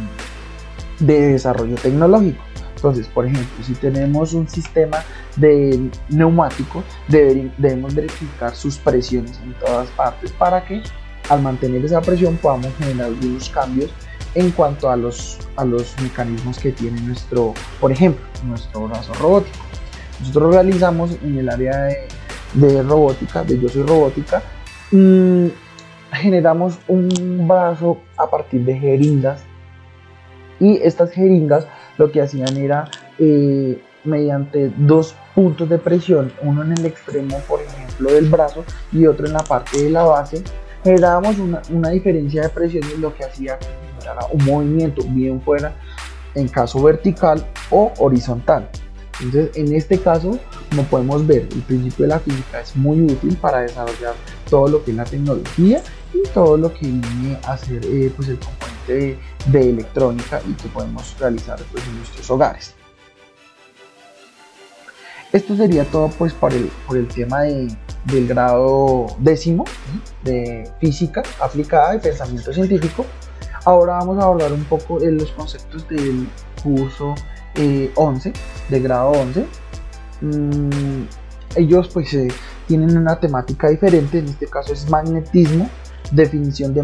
de 1.01 1.29
desarrollo 1.29 1.77
tecnológico. 1.77 2.43
Entonces, 2.77 3.09
por 3.09 3.27
ejemplo, 3.27 3.65
si 3.65 3.73
tenemos 3.73 4.35
un 4.35 4.49
sistema 4.49 4.99
de 5.37 5.91
neumáticos, 6.11 6.85
debemos 7.09 7.95
verificar 7.95 8.55
sus 8.55 8.77
presiones 8.77 9.41
en 9.43 9.55
todas 9.55 9.89
partes 9.89 10.31
para 10.33 10.65
que 10.65 10.83
al 11.29 11.43
mantener 11.43 11.85
esa 11.85 12.01
presión 12.01 12.37
podamos 12.37 12.75
generar 12.79 13.07
algunos 13.07 13.49
cambios 13.51 13.91
en 14.35 14.51
cuanto 14.51 14.91
a 14.91 14.97
los, 14.97 15.39
a 15.57 15.65
los 15.65 15.95
mecanismos 16.03 16.59
que 16.59 16.73
tiene 16.73 17.01
nuestro, 17.01 17.55
por 17.81 17.91
ejemplo, 17.91 18.25
nuestro 18.45 18.87
brazo 18.87 19.15
robótico. 19.15 19.57
Nosotros 20.21 20.55
realizamos 20.55 21.11
en 21.23 21.39
el 21.39 21.49
área 21.49 21.89
de, 22.55 22.83
robótica, 22.83 23.43
de 23.45 23.59
Yo 23.59 23.69
Soy 23.69 23.83
Robótica, 23.83 24.43
mm, 24.93 25.47
generamos 26.13 26.79
un 26.89 27.47
brazo 27.49 27.99
a 28.17 28.29
partir 28.29 28.65
de 28.65 28.79
jeringas 28.79 29.43
y 30.61 30.77
estas 30.83 31.11
jeringas 31.11 31.67
lo 31.99 32.11
que 32.11 32.23
hacían 32.23 32.57
era 32.57 32.91
eh, 33.19 33.81
mediante 34.05 34.71
dos 34.77 35.15
puntos 35.35 35.69
de 35.69 35.79
presión, 35.79 36.33
uno 36.43 36.63
en 36.63 36.73
el 36.73 36.87
extremo, 36.87 37.39
por 37.49 37.61
ejemplo, 37.61 38.13
del 38.13 38.29
brazo 38.29 38.65
y 38.93 39.07
otro 39.07 39.27
en 39.27 39.33
la 39.33 39.41
parte 39.41 39.83
de 39.83 39.91
la 39.91 40.05
base, 40.05 40.43
generábamos 40.87 41.37
una, 41.39 41.63
una 41.71 41.91
diferencia 41.91 42.43
de 42.43 42.49
presiones, 42.49 42.97
lo 42.99 43.13
que 43.13 43.25
hacía 43.25 43.59
que 43.59 43.67
un 44.33 44.45
movimiento 44.45 45.03
bien 45.09 45.41
fuera 45.41 45.75
en 46.35 46.49
caso 46.49 46.81
vertical 46.83 47.45
o 47.71 47.93
horizontal. 47.99 48.69
Entonces, 49.21 49.57
en 49.57 49.75
este 49.75 49.99
caso, 49.99 50.39
como 50.71 50.85
podemos 50.85 51.27
ver, 51.27 51.49
el 51.51 51.63
principio 51.63 52.05
de 52.05 52.09
la 52.09 52.21
física 52.21 52.61
es 52.61 52.77
muy 52.77 53.01
útil 53.01 53.37
para 53.39 53.63
desarrollar 53.63 54.15
todo 54.49 54.69
lo 54.69 54.85
que 54.85 54.91
es 54.91 54.97
la 54.97 55.05
tecnología 55.05 55.83
y 56.13 56.23
todo 56.29 56.57
lo 56.57 56.73
que 56.73 56.87
viene 56.87 57.39
a 57.47 57.57
ser 57.57 57.85
eh, 57.85 58.13
pues 58.15 58.29
el 58.29 58.39
componente 58.39 59.19
de, 59.47 59.71
electrónica 59.71 60.41
y 60.47 60.53
que 60.53 60.69
podemos 60.69 61.17
realizar 61.19 61.59
pues, 61.73 61.83
en 61.85 61.97
nuestros 61.97 62.31
hogares. 62.31 62.75
Esto 65.33 65.57
sería 65.57 65.85
todo 65.87 66.09
pues 66.11 66.33
por 66.35 66.53
el, 66.53 66.71
por 66.87 66.97
el 66.97 67.09
tema 67.09 67.43
de, 67.43 67.69
del 68.07 68.29
grado 68.29 69.07
décimo 69.19 69.65
de 70.23 70.71
física 70.81 71.23
aplicada 71.41 71.97
y 71.97 71.99
pensamiento 71.99 72.53
científico. 72.53 73.05
Ahora 73.65 73.95
vamos 73.95 74.19
a 74.19 74.23
abordar 74.25 74.53
un 74.53 74.65
poco 74.65 75.01
de 75.01 75.13
los 75.13 75.31
conceptos 75.33 75.89
del 75.89 76.29
curso 76.63 77.15
11, 77.95 78.29
eh, 78.29 78.33
de 78.69 78.81
grado 78.81 79.11
11. 79.11 79.47
Mm, 80.21 81.03
ellos 81.57 81.89
pues 81.93 82.13
eh, 82.15 82.29
tienen 82.67 82.97
una 82.97 83.19
temática 83.19 83.69
diferente, 83.69 84.19
en 84.19 84.27
este 84.27 84.47
caso 84.47 84.73
es 84.73 84.89
magnetismo, 84.89 85.69
definición 86.13 86.75
de, 86.75 86.83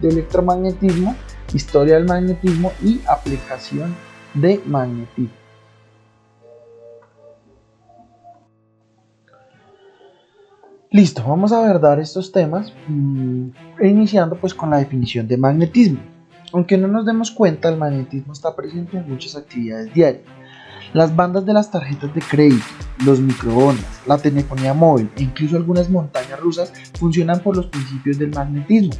de 0.00 0.08
electromagnetismo, 0.08 1.14
historia 1.52 1.94
del 1.94 2.06
magnetismo 2.06 2.72
y 2.82 3.00
aplicación 3.06 3.94
de 4.34 4.60
magnetismo. 4.66 5.43
Listo, 10.94 11.24
vamos 11.26 11.50
a 11.50 11.58
abordar 11.58 11.98
estos 11.98 12.30
temas 12.30 12.72
mm, 12.86 13.48
iniciando 13.82 14.36
pues 14.36 14.54
con 14.54 14.70
la 14.70 14.76
definición 14.76 15.26
de 15.26 15.36
magnetismo. 15.36 15.98
Aunque 16.52 16.78
no 16.78 16.86
nos 16.86 17.04
demos 17.04 17.32
cuenta, 17.32 17.68
el 17.68 17.76
magnetismo 17.76 18.32
está 18.32 18.54
presente 18.54 18.98
en 18.98 19.08
muchas 19.08 19.34
actividades 19.34 19.92
diarias. 19.92 20.22
Las 20.92 21.16
bandas 21.16 21.44
de 21.44 21.52
las 21.52 21.68
tarjetas 21.68 22.14
de 22.14 22.20
crédito, 22.20 22.64
los 23.04 23.18
microondas, 23.18 24.02
la 24.06 24.18
telefonía 24.18 24.72
móvil 24.72 25.10
e 25.16 25.24
incluso 25.24 25.56
algunas 25.56 25.90
montañas 25.90 26.38
rusas 26.38 26.72
funcionan 26.96 27.40
por 27.40 27.56
los 27.56 27.66
principios 27.66 28.16
del 28.16 28.30
magnetismo. 28.30 28.94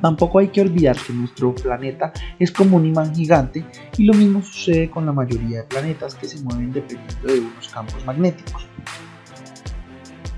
Tampoco 0.00 0.38
hay 0.38 0.50
que 0.50 0.60
olvidar 0.60 0.96
que 1.04 1.12
nuestro 1.12 1.52
planeta 1.52 2.12
es 2.38 2.52
como 2.52 2.76
un 2.76 2.86
imán 2.86 3.12
gigante 3.12 3.66
y 3.98 4.04
lo 4.04 4.14
mismo 4.14 4.40
sucede 4.40 4.88
con 4.88 5.04
la 5.04 5.12
mayoría 5.12 5.62
de 5.62 5.64
planetas 5.64 6.14
que 6.14 6.28
se 6.28 6.40
mueven 6.44 6.72
dependiendo 6.72 7.26
de 7.26 7.40
unos 7.40 7.68
campos 7.70 8.06
magnéticos. 8.06 8.68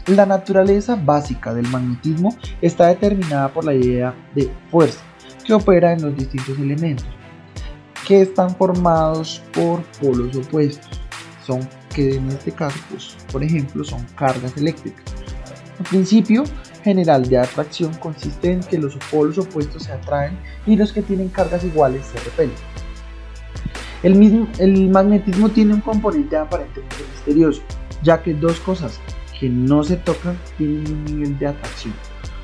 La 0.06 0.26
naturaleza 0.26 0.96
básica 0.96 1.54
del 1.54 1.66
magnetismo 1.68 2.36
está 2.60 2.88
determinada 2.88 3.48
por 3.48 3.64
la 3.64 3.72
idea 3.72 4.14
de 4.34 4.50
fuerza 4.70 5.00
que 5.46 5.54
opera 5.54 5.94
en 5.94 6.02
los 6.02 6.14
distintos 6.14 6.58
elementos, 6.58 7.06
que 8.06 8.20
están 8.20 8.54
formados 8.54 9.42
por 9.54 9.82
polos 10.00 10.36
opuestos, 10.36 11.00
son 11.46 11.66
que 11.94 12.16
en 12.16 12.28
este 12.28 12.52
caso, 12.52 12.78
pues, 12.90 13.16
por 13.32 13.42
ejemplo, 13.42 13.82
son 13.82 14.04
cargas 14.14 14.54
eléctricas. 14.58 15.04
El 15.78 15.86
principio 15.86 16.44
general 16.82 17.26
de 17.26 17.38
atracción 17.38 17.94
consiste 17.94 18.52
en 18.52 18.60
que 18.60 18.76
los 18.76 18.96
polos 19.10 19.38
opuestos 19.38 19.84
se 19.84 19.92
atraen 19.92 20.38
y 20.66 20.76
los 20.76 20.92
que 20.92 21.00
tienen 21.00 21.28
cargas 21.28 21.64
iguales 21.64 22.04
se 22.06 22.18
repelen. 22.18 22.56
El, 24.02 24.16
mismo, 24.16 24.46
el 24.58 24.90
magnetismo 24.90 25.48
tiene 25.48 25.72
un 25.72 25.80
componente 25.80 26.36
aparentemente 26.36 26.96
misterioso, 27.10 27.62
ya 28.02 28.22
que 28.22 28.34
dos 28.34 28.60
cosas 28.60 29.00
que 29.38 29.48
no 29.48 29.82
se 29.84 29.96
tocan 29.96 30.38
tienen 30.56 30.86
un 30.86 31.04
nivel 31.04 31.38
de 31.38 31.46
atracción. 31.48 31.94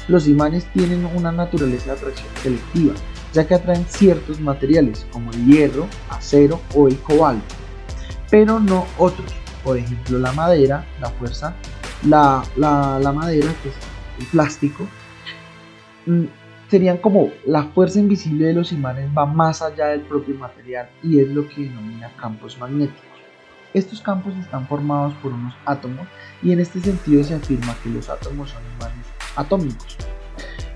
Los 0.09 0.27
imanes 0.27 0.67
tienen 0.73 1.07
una 1.15 1.31
naturaleza 1.31 1.87
de 1.87 1.99
atracción 1.99 2.29
selectiva, 2.43 2.95
ya 3.33 3.47
que 3.47 3.55
atraen 3.55 3.85
ciertos 3.87 4.41
materiales 4.41 5.07
como 5.13 5.31
el 5.31 5.47
hierro, 5.47 5.87
acero 6.09 6.61
o 6.75 6.89
el 6.89 6.99
cobalto, 6.99 7.55
pero 8.31 8.59
no 8.59 8.87
otros. 8.99 9.33
Por 9.63 9.77
ejemplo, 9.77 10.19
la 10.19 10.33
madera, 10.33 10.87
la 11.01 11.11
fuerza, 11.11 11.55
la, 12.07 12.43
la, 12.57 13.13
madera, 13.13 13.53
que 13.63 13.69
es 13.69 13.75
el 14.19 14.27
plástico, 14.27 14.87
mm, 16.07 16.25
serían 16.71 16.99
como 16.99 17.31
la 17.45 17.65
fuerza 17.65 17.99
invisible 17.99 18.47
de 18.47 18.55
los 18.55 18.73
imanes 18.73 19.11
va 19.17 19.27
más 19.27 19.61
allá 19.61 19.89
del 19.89 20.03
propio 20.03 20.37
material 20.37 20.89
y 21.03 21.21
es 21.21 21.29
lo 21.29 21.47
que 21.49 21.63
denomina 21.63 22.11
campos 22.17 22.59
magnéticos. 22.59 23.10
Estos 23.73 24.01
campos 24.01 24.35
están 24.37 24.67
formados 24.67 25.15
por 25.23 25.33
unos 25.33 25.55
átomos 25.65 26.09
y 26.43 26.51
en 26.53 26.61
este 26.61 26.81
sentido 26.81 27.23
se 27.23 27.35
afirma 27.35 27.77
que 27.83 27.91
los 27.91 28.09
átomos 28.09 28.51
son 28.51 28.63
imanes 28.77 29.07
atómicos. 29.37 29.97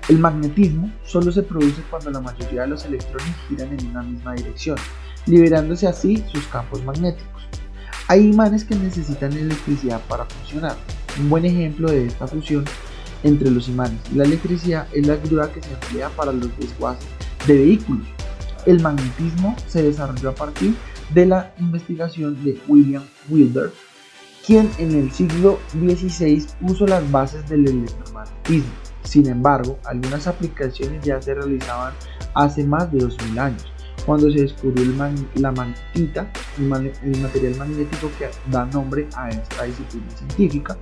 El 0.07 0.19
magnetismo 0.19 0.91
solo 1.03 1.31
se 1.31 1.43
produce 1.43 1.81
cuando 1.89 2.11
la 2.11 2.21
mayoría 2.21 2.61
de 2.61 2.67
los 2.67 2.85
electrones 2.85 3.35
giran 3.49 3.77
en 3.77 3.87
una 3.87 4.01
misma 4.01 4.33
dirección, 4.33 4.77
liberándose 5.25 5.87
así 5.87 6.23
sus 6.31 6.45
campos 6.47 6.83
magnéticos. 6.85 7.43
Hay 8.07 8.29
imanes 8.29 8.63
que 8.63 8.75
necesitan 8.75 9.33
electricidad 9.33 9.99
para 10.07 10.25
funcionar. 10.25 10.77
Un 11.19 11.29
buen 11.29 11.43
ejemplo 11.43 11.89
de 11.89 12.05
esta 12.05 12.27
fusión 12.27 12.63
entre 13.23 13.49
los 13.49 13.67
imanes 13.67 13.99
y 14.11 14.15
la 14.15 14.25
electricidad 14.25 14.87
es 14.93 15.05
la 15.05 15.15
grúa 15.15 15.51
que 15.51 15.61
se 15.61 15.73
emplea 15.73 16.09
para 16.09 16.31
los 16.31 16.55
desguaces 16.59 17.07
de 17.47 17.55
vehículos. 17.55 18.07
El 18.65 18.81
magnetismo 18.81 19.55
se 19.67 19.83
desarrolló 19.83 20.29
a 20.29 20.35
partir 20.35 20.69
de 20.71 20.94
la 21.13 21.53
investigación 21.59 22.43
de 22.43 22.59
William 22.67 23.03
Wilder, 23.29 23.71
quien 24.45 24.69
en 24.77 24.95
el 24.95 25.11
siglo 25.11 25.59
XVI 25.73 26.45
puso 26.61 26.85
las 26.87 27.09
bases 27.11 27.47
del 27.49 27.67
electromagnetismo. 27.67 28.71
Sin 29.03 29.27
embargo, 29.27 29.77
algunas 29.85 30.27
aplicaciones 30.27 31.03
ya 31.03 31.21
se 31.21 31.33
realizaban 31.35 31.93
hace 32.33 32.63
más 32.63 32.91
de 32.91 32.99
2000 32.99 33.39
años, 33.39 33.71
cuando 34.05 34.31
se 34.31 34.41
descubrió 34.41 34.85
la 35.35 35.51
magnetita, 35.51 36.31
el, 36.57 36.65
material 37.21 37.55
magnético 37.57 38.09
que 38.17 38.29
da 38.51 38.65
nombre 38.65 39.07
a 39.15 39.29
esta 39.29 39.63
disciplina 39.63 40.09
científica. 40.09 40.77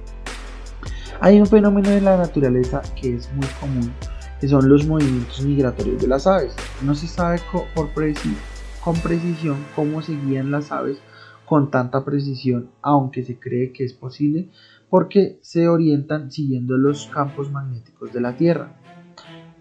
Hay 1.20 1.40
un 1.40 1.46
fenómeno 1.46 1.90
de 1.90 2.02
la 2.02 2.18
naturaleza 2.18 2.82
que 3.00 3.16
es 3.16 3.32
muy 3.34 3.48
común, 3.60 3.94
que 4.40 4.48
son 4.48 4.68
los 4.68 4.86
movimientos 4.86 5.42
migratorios 5.42 6.02
de 6.02 6.08
las 6.08 6.28
aves. 6.28 6.54
No 6.82 6.96
se 6.96 7.08
sabe 7.08 7.40
por 7.76 7.94
preciso 7.94 8.53
con 8.84 8.96
precisión 8.96 9.58
cómo 9.76 10.02
se 10.02 10.16
guían 10.16 10.52
las 10.52 10.72
aves 10.72 11.00
con 11.46 11.72
tanta 11.72 12.04
precisión, 12.04 12.70
aunque 12.82 13.24
se 13.24 13.40
cree 13.40 13.72
que 13.72 13.84
es 13.84 13.94
posible 13.94 14.50
porque 14.90 15.40
se 15.42 15.68
orientan 15.68 16.32
siguiendo 16.32 16.78
los 16.78 17.08
campos 17.08 17.52
magnéticos 17.52 18.14
de 18.14 18.22
la 18.22 18.36
Tierra. 18.36 18.76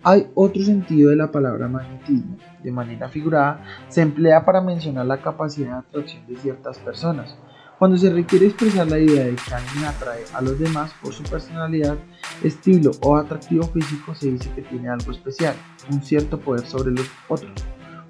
Hay 0.04 0.26
otro 0.34 0.62
sentido 0.62 1.10
de 1.10 1.16
la 1.16 1.30
palabra 1.30 1.68
magnetismo. 1.68 2.36
De 2.62 2.72
manera 2.72 3.08
figurada, 3.08 3.64
se 3.88 4.02
emplea 4.02 4.44
para 4.44 4.60
mencionar 4.60 5.06
la 5.06 5.22
capacidad 5.22 5.68
de 5.68 5.78
atracción 5.88 6.26
de 6.26 6.36
ciertas 6.36 6.78
personas. 6.78 7.36
Cuando 7.78 7.96
se 7.96 8.12
requiere 8.12 8.46
expresar 8.46 8.88
la 8.88 8.98
idea 8.98 9.24
de 9.24 9.36
que 9.36 9.54
alguien 9.54 9.84
atrae 9.84 10.24
a 10.34 10.40
los 10.40 10.58
demás 10.58 10.92
por 11.00 11.12
su 11.12 11.22
personalidad, 11.22 11.96
estilo 12.42 12.90
o 13.00 13.16
atractivo 13.16 13.64
físico, 13.64 14.14
se 14.14 14.32
dice 14.32 14.50
que 14.54 14.62
tiene 14.62 14.88
algo 14.88 15.12
especial, 15.12 15.54
un 15.90 16.02
cierto 16.02 16.38
poder 16.38 16.66
sobre 16.66 16.92
los 16.92 17.08
otros, 17.28 17.52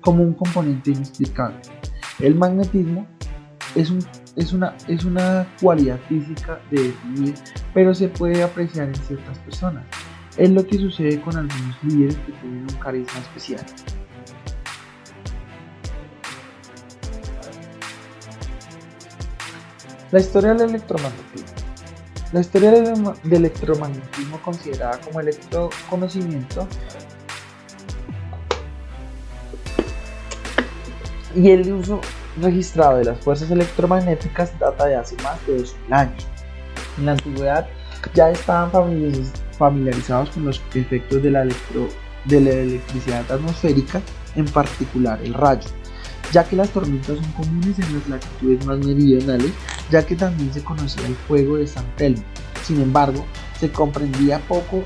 como 0.02 0.22
un 0.22 0.34
componente 0.34 0.90
inexplicable. 0.90 1.60
El 2.18 2.34
magnetismo 2.34 3.06
es, 3.74 3.90
un, 3.90 4.04
es, 4.36 4.52
una, 4.52 4.76
es 4.86 5.04
una 5.04 5.46
cualidad 5.60 5.98
física 6.08 6.60
de 6.70 6.88
definir, 6.88 7.34
pero 7.72 7.94
se 7.94 8.08
puede 8.08 8.42
apreciar 8.42 8.88
en 8.88 8.94
ciertas 8.94 9.38
personas. 9.38 9.84
Es 10.36 10.50
lo 10.50 10.66
que 10.66 10.76
sucede 10.78 11.20
con 11.20 11.36
algunos 11.36 11.76
líderes 11.84 12.16
que 12.16 12.32
tienen 12.32 12.62
un 12.62 12.78
carisma 12.78 13.20
especial. 13.20 13.64
La 20.10 20.20
historia 20.20 20.52
del 20.52 20.70
electromagnetismo. 20.70 21.48
La 22.32 22.40
historia 22.40 22.70
del, 22.70 23.14
electromagnetismo 23.30 24.40
considerada 24.42 24.98
como 25.00 25.20
electroconocimiento 25.20 26.66
y 31.34 31.50
el 31.50 31.72
uso 31.72 32.00
registrado 32.40 32.98
de 32.98 33.04
las 33.04 33.18
fuerzas 33.20 33.50
electromagnéticas 33.50 34.58
data 34.58 34.86
de 34.86 34.96
hace 34.96 35.16
más 35.22 35.44
de 35.46 35.58
2000 35.58 35.92
años. 35.92 36.26
En 36.98 37.06
la 37.06 37.12
antigüedad 37.12 37.68
ya 38.14 38.30
estaban 38.30 38.70
familiarizados 39.58 40.30
con 40.30 40.44
los 40.44 40.62
efectos 40.74 41.22
de 41.22 41.30
la, 41.30 41.44
de 41.44 42.40
la 42.40 42.50
electricidad 42.50 43.30
atmosférica, 43.30 44.00
en 44.34 44.46
particular 44.46 45.20
el 45.22 45.34
rayo, 45.34 45.68
ya 46.32 46.44
que 46.44 46.56
las 46.56 46.70
tormentas 46.70 47.18
son 47.18 47.32
comunes 47.32 47.78
en 47.78 47.98
las 47.98 48.08
latitudes 48.08 48.64
más 48.66 48.78
meridionales, 48.78 49.52
ya 49.90 50.04
que 50.04 50.16
también 50.16 50.52
se 50.52 50.64
conocía 50.64 51.06
el 51.06 51.14
fuego 51.14 51.56
de 51.56 51.66
San 51.66 51.84
Telmo. 51.96 52.22
Sin 52.62 52.80
embargo, 52.80 53.24
se 53.60 53.70
comprendía 53.70 54.38
poco 54.40 54.84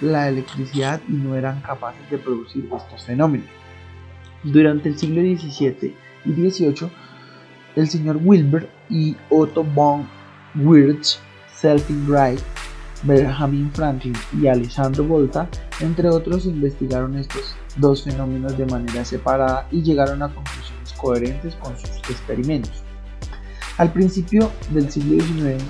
la 0.00 0.28
electricidad 0.28 1.00
y 1.08 1.12
no 1.12 1.34
eran 1.34 1.60
capaces 1.62 2.08
de 2.10 2.18
producir 2.18 2.68
estos 2.76 3.04
fenómenos. 3.04 3.63
Durante 4.44 4.90
el 4.90 4.98
siglo 4.98 5.22
XVII 5.22 5.94
y 6.26 6.32
XVIII, 6.32 6.90
el 7.76 7.88
señor 7.88 8.18
Wilbur 8.22 8.68
y 8.90 9.16
Otto 9.30 9.64
von 9.64 10.06
Wirth, 10.54 11.18
Celtic 11.48 11.96
Wright, 12.06 12.40
Benjamin 13.04 13.70
Franklin 13.72 14.14
y 14.40 14.46
Alessandro 14.46 15.04
Volta, 15.04 15.48
entre 15.80 16.08
otros, 16.08 16.44
investigaron 16.44 17.16
estos 17.16 17.56
dos 17.76 18.04
fenómenos 18.04 18.56
de 18.56 18.66
manera 18.66 19.04
separada 19.04 19.66
y 19.70 19.82
llegaron 19.82 20.22
a 20.22 20.28
conclusiones 20.28 20.92
coherentes 20.92 21.54
con 21.56 21.76
sus 21.78 21.96
experimentos. 22.10 22.82
Al 23.78 23.92
principio 23.92 24.50
del 24.70 24.90
siglo 24.90 25.22
XIX, 25.22 25.64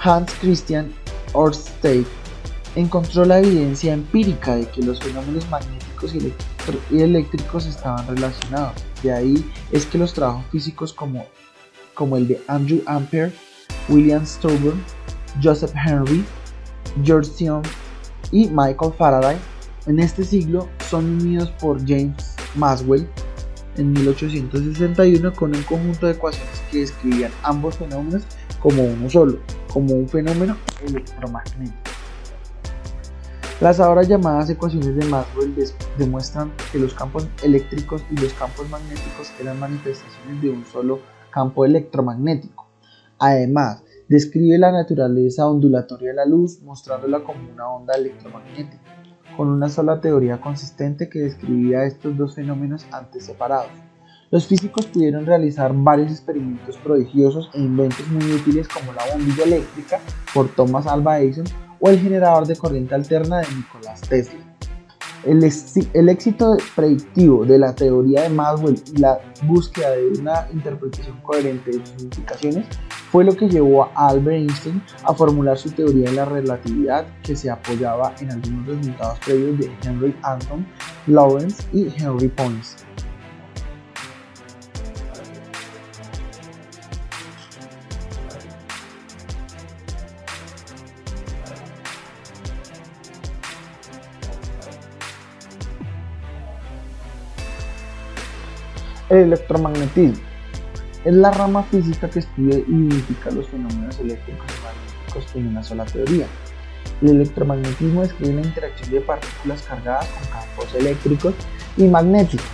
Hans 0.00 0.32
Christian 0.40 0.92
Ørsted 1.34 2.04
encontró 2.76 3.24
la 3.24 3.38
evidencia 3.38 3.92
empírica 3.92 4.56
de 4.56 4.68
que 4.68 4.82
los 4.82 5.00
fenómenos 5.00 5.48
magnéticos 5.48 6.14
y, 6.14 6.18
eléctricos 6.18 6.53
estaban 7.66 8.06
relacionados. 8.06 8.74
De 9.02 9.12
ahí 9.12 9.52
es 9.72 9.86
que 9.86 9.98
los 9.98 10.12
trabajos 10.12 10.44
físicos 10.50 10.92
como, 10.92 11.26
como 11.94 12.16
el 12.16 12.28
de 12.28 12.42
Andrew 12.48 12.82
Ampere, 12.86 13.32
William 13.88 14.24
Stoughton, 14.24 14.82
Joseph 15.42 15.72
Henry, 15.74 16.24
George 17.02 17.30
Sion 17.30 17.62
y 18.30 18.48
Michael 18.48 18.92
Faraday 18.96 19.36
en 19.86 19.98
este 19.98 20.24
siglo 20.24 20.68
son 20.88 21.04
unidos 21.20 21.50
por 21.60 21.78
James 21.80 22.36
Maxwell 22.54 23.06
en 23.76 23.92
1861 23.92 25.32
con 25.34 25.54
un 25.54 25.62
conjunto 25.64 26.06
de 26.06 26.12
ecuaciones 26.12 26.62
que 26.70 26.80
describían 26.80 27.32
ambos 27.42 27.76
fenómenos 27.76 28.22
como 28.60 28.82
uno 28.82 29.10
solo, 29.10 29.38
como 29.72 29.94
un 29.94 30.08
fenómeno 30.08 30.56
electromagnético. 30.86 31.93
Las 33.60 33.78
ahora 33.78 34.02
llamadas 34.02 34.50
ecuaciones 34.50 34.96
de 34.96 35.04
Maxwell 35.06 35.54
demuestran 35.96 36.52
que 36.72 36.78
los 36.80 36.92
campos 36.92 37.28
eléctricos 37.44 38.02
y 38.10 38.16
los 38.16 38.32
campos 38.34 38.68
magnéticos 38.68 39.32
eran 39.40 39.60
manifestaciones 39.60 40.42
de 40.42 40.50
un 40.50 40.64
solo 40.64 40.98
campo 41.30 41.64
electromagnético. 41.64 42.66
Además, 43.16 43.84
describe 44.08 44.58
la 44.58 44.72
naturaleza 44.72 45.46
ondulatoria 45.46 46.10
de 46.10 46.16
la 46.16 46.26
luz, 46.26 46.60
mostrándola 46.62 47.22
como 47.22 47.48
una 47.48 47.68
onda 47.68 47.94
electromagnética, 47.94 48.82
con 49.36 49.48
una 49.48 49.68
sola 49.68 50.00
teoría 50.00 50.40
consistente 50.40 51.08
que 51.08 51.20
describía 51.20 51.84
estos 51.84 52.16
dos 52.16 52.34
fenómenos 52.34 52.84
antes 52.90 53.24
separados. 53.24 53.70
Los 54.32 54.48
físicos 54.48 54.86
pudieron 54.86 55.26
realizar 55.26 55.72
varios 55.72 56.10
experimentos 56.10 56.76
prodigiosos 56.78 57.50
e 57.54 57.60
inventos 57.60 58.06
muy 58.08 58.32
útiles 58.32 58.66
como 58.66 58.92
la 58.92 59.04
bombilla 59.12 59.44
eléctrica 59.44 60.00
por 60.34 60.48
Thomas 60.48 60.88
Alva 60.88 61.20
Edison 61.20 61.44
o 61.84 61.90
el 61.90 62.00
generador 62.00 62.46
de 62.46 62.56
corriente 62.56 62.94
alterna 62.94 63.40
de 63.40 63.46
Nicolás 63.54 64.00
Tesla. 64.00 64.40
El, 65.26 66.08
éxito 66.08 66.56
predictivo 66.74 67.44
de 67.44 67.58
la 67.58 67.74
teoría 67.74 68.22
de 68.22 68.28
Maxwell 68.30 68.82
y 68.94 68.98
la 68.98 69.18
búsqueda 69.42 69.90
de 69.90 70.08
una 70.18 70.48
interpretación 70.52 71.18
coherente 71.22 71.72
de 71.72 71.86
sus 71.86 72.02
implicaciones 72.02 72.66
fue 73.10 73.24
lo 73.24 73.34
que 73.34 73.48
llevó 73.48 73.84
a 73.84 74.08
Albert 74.08 74.36
Einstein 74.36 74.82
a 75.02 75.14
formular 75.14 75.58
su 75.58 75.70
teoría 75.70 76.10
de 76.10 76.16
la 76.16 76.24
relatividad 76.24 77.06
que 77.22 77.36
se 77.36 77.50
apoyaba 77.50 78.14
en 78.20 78.32
algunos 78.32 78.66
resultados 78.66 79.18
previos 79.20 79.58
de 79.58 79.70
Henry 79.82 80.14
Anton 80.22 80.66
Lawrence 81.06 81.64
y 81.72 81.88
Henry 81.98 82.28
Points. 82.28 82.76
El 99.10 99.18
electromagnetismo 99.18 100.22
es 101.04 101.14
la 101.14 101.30
rama 101.30 101.62
física 101.64 102.08
que 102.08 102.20
estudia 102.20 102.58
y 102.58 102.72
identifica 102.72 103.30
los 103.30 103.46
fenómenos 103.48 103.98
eléctricos 104.00 104.46
y 104.48 104.64
magnéticos 104.64 105.36
en 105.36 105.48
una 105.48 105.62
sola 105.62 105.84
teoría. 105.84 106.26
El 107.02 107.10
electromagnetismo 107.10 108.02
describe 108.02 108.34
la 108.34 108.46
interacción 108.46 108.90
de 108.90 109.00
partículas 109.02 109.62
cargadas 109.62 110.08
con 110.08 110.28
campos 110.30 110.74
eléctricos 110.74 111.34
y 111.76 111.84
magnéticos. 111.84 112.46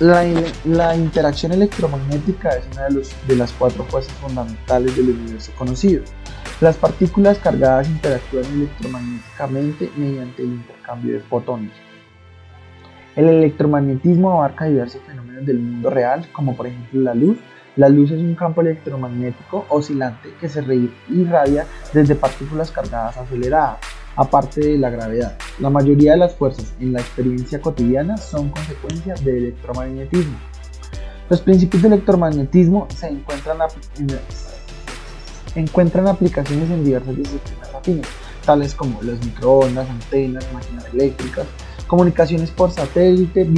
La, 0.00 0.96
interacción 0.96 1.52
electromagnética 1.52 2.48
es 2.56 2.64
una 2.72 2.88
de, 2.88 3.06
de 3.28 3.36
las 3.36 3.52
cuatro 3.52 3.84
fuerzas 3.84 4.12
fundamentales 4.14 4.96
del 4.96 5.10
universo 5.10 5.52
conocido. 5.56 6.02
Las 6.60 6.76
partículas 6.76 7.38
cargadas 7.38 7.88
interactúan 7.88 8.44
electromagnéticamente 8.46 9.90
mediante 9.96 10.42
el 10.42 10.48
intercambio 10.48 11.14
de 11.14 11.20
fotones. 11.20 11.70
El 13.14 13.28
electromagnetismo 13.28 14.32
abarca 14.32 14.64
diversos 14.64 15.02
fenómenos 15.06 15.44
del 15.44 15.58
mundo 15.58 15.90
real, 15.90 16.26
como 16.32 16.56
por 16.56 16.66
ejemplo 16.66 17.00
la 17.02 17.14
luz. 17.14 17.36
La 17.76 17.88
luz 17.88 18.10
es 18.10 18.20
un 18.20 18.34
campo 18.34 18.60
electromagnético 18.60 19.66
oscilante 19.68 20.30
que 20.40 20.48
se 20.48 20.62
irradia 21.08 21.66
desde 21.92 22.14
partículas 22.14 22.70
cargadas 22.70 23.16
aceleradas, 23.16 23.78
aparte 24.16 24.60
de 24.60 24.78
la 24.78 24.90
gravedad. 24.90 25.36
La 25.58 25.70
mayoría 25.70 26.12
de 26.12 26.18
las 26.18 26.34
fuerzas 26.34 26.74
en 26.80 26.92
la 26.92 27.00
experiencia 27.00 27.60
cotidiana 27.60 28.16
son 28.16 28.50
consecuencias 28.50 29.24
del 29.24 29.36
electromagnetismo. 29.36 30.36
Los 31.30 31.40
principios 31.40 31.82
del 31.82 31.94
electromagnetismo 31.94 32.88
se 32.94 33.08
encuentran, 33.08 33.58
encuentran 35.54 36.08
aplicaciones 36.08 36.70
en 36.70 36.84
diversas 36.84 37.16
disciplinas 37.16 37.74
afines, 37.74 38.06
tales 38.44 38.74
como 38.74 39.00
los 39.02 39.18
microondas, 39.24 39.88
antenas, 39.88 40.46
máquinas 40.52 40.86
eléctricas, 40.92 41.46
comunicaciones 41.84 42.50
por 42.50 42.70
satélite, 42.70 43.48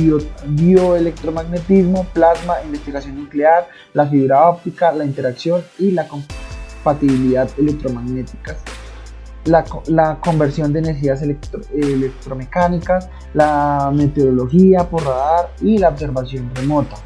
bioelectromagnetismo, 0.47 2.05
plasma, 2.13 2.63
investigación 2.65 3.17
nuclear, 3.23 3.69
la 3.93 4.07
fibra 4.07 4.49
óptica, 4.49 4.93
la 4.93 5.05
interacción 5.05 5.63
y 5.79 5.91
la 5.91 6.07
compatibilidad 6.09 7.49
electromagnéticas, 7.59 8.59
la, 9.45 10.19
conversión 10.21 10.73
de 10.73 10.81
energías 10.81 11.23
electromecánicas, 11.23 13.09
la 13.35 13.91
meteorología 13.95 14.89
por 14.89 15.05
radar 15.05 15.51
y 15.61 15.79
la 15.79 15.91
observación 15.91 16.51
remota. 16.55 16.97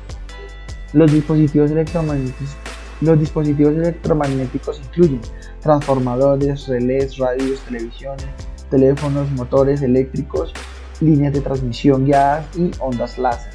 Los 0.93 1.13
dispositivos 1.13 1.71
electromagnéticos, 1.71 2.57
los 3.01 3.19
dispositivos 3.19 3.75
electromagnéticos 3.75 4.81
incluyen 4.81 5.21
transformadores, 5.61 6.67
relés, 6.67 7.19
radios, 7.19 7.61
televisiones, 7.61 8.27
teléfonos, 8.71 9.31
motores 9.33 9.83
eléctricos, 9.83 10.53
líneas 11.01 11.33
de 11.33 11.41
transmisión 11.41 12.05
guiadas 12.05 12.57
y 12.57 12.71
ondas 12.81 13.19
láser. 13.19 13.55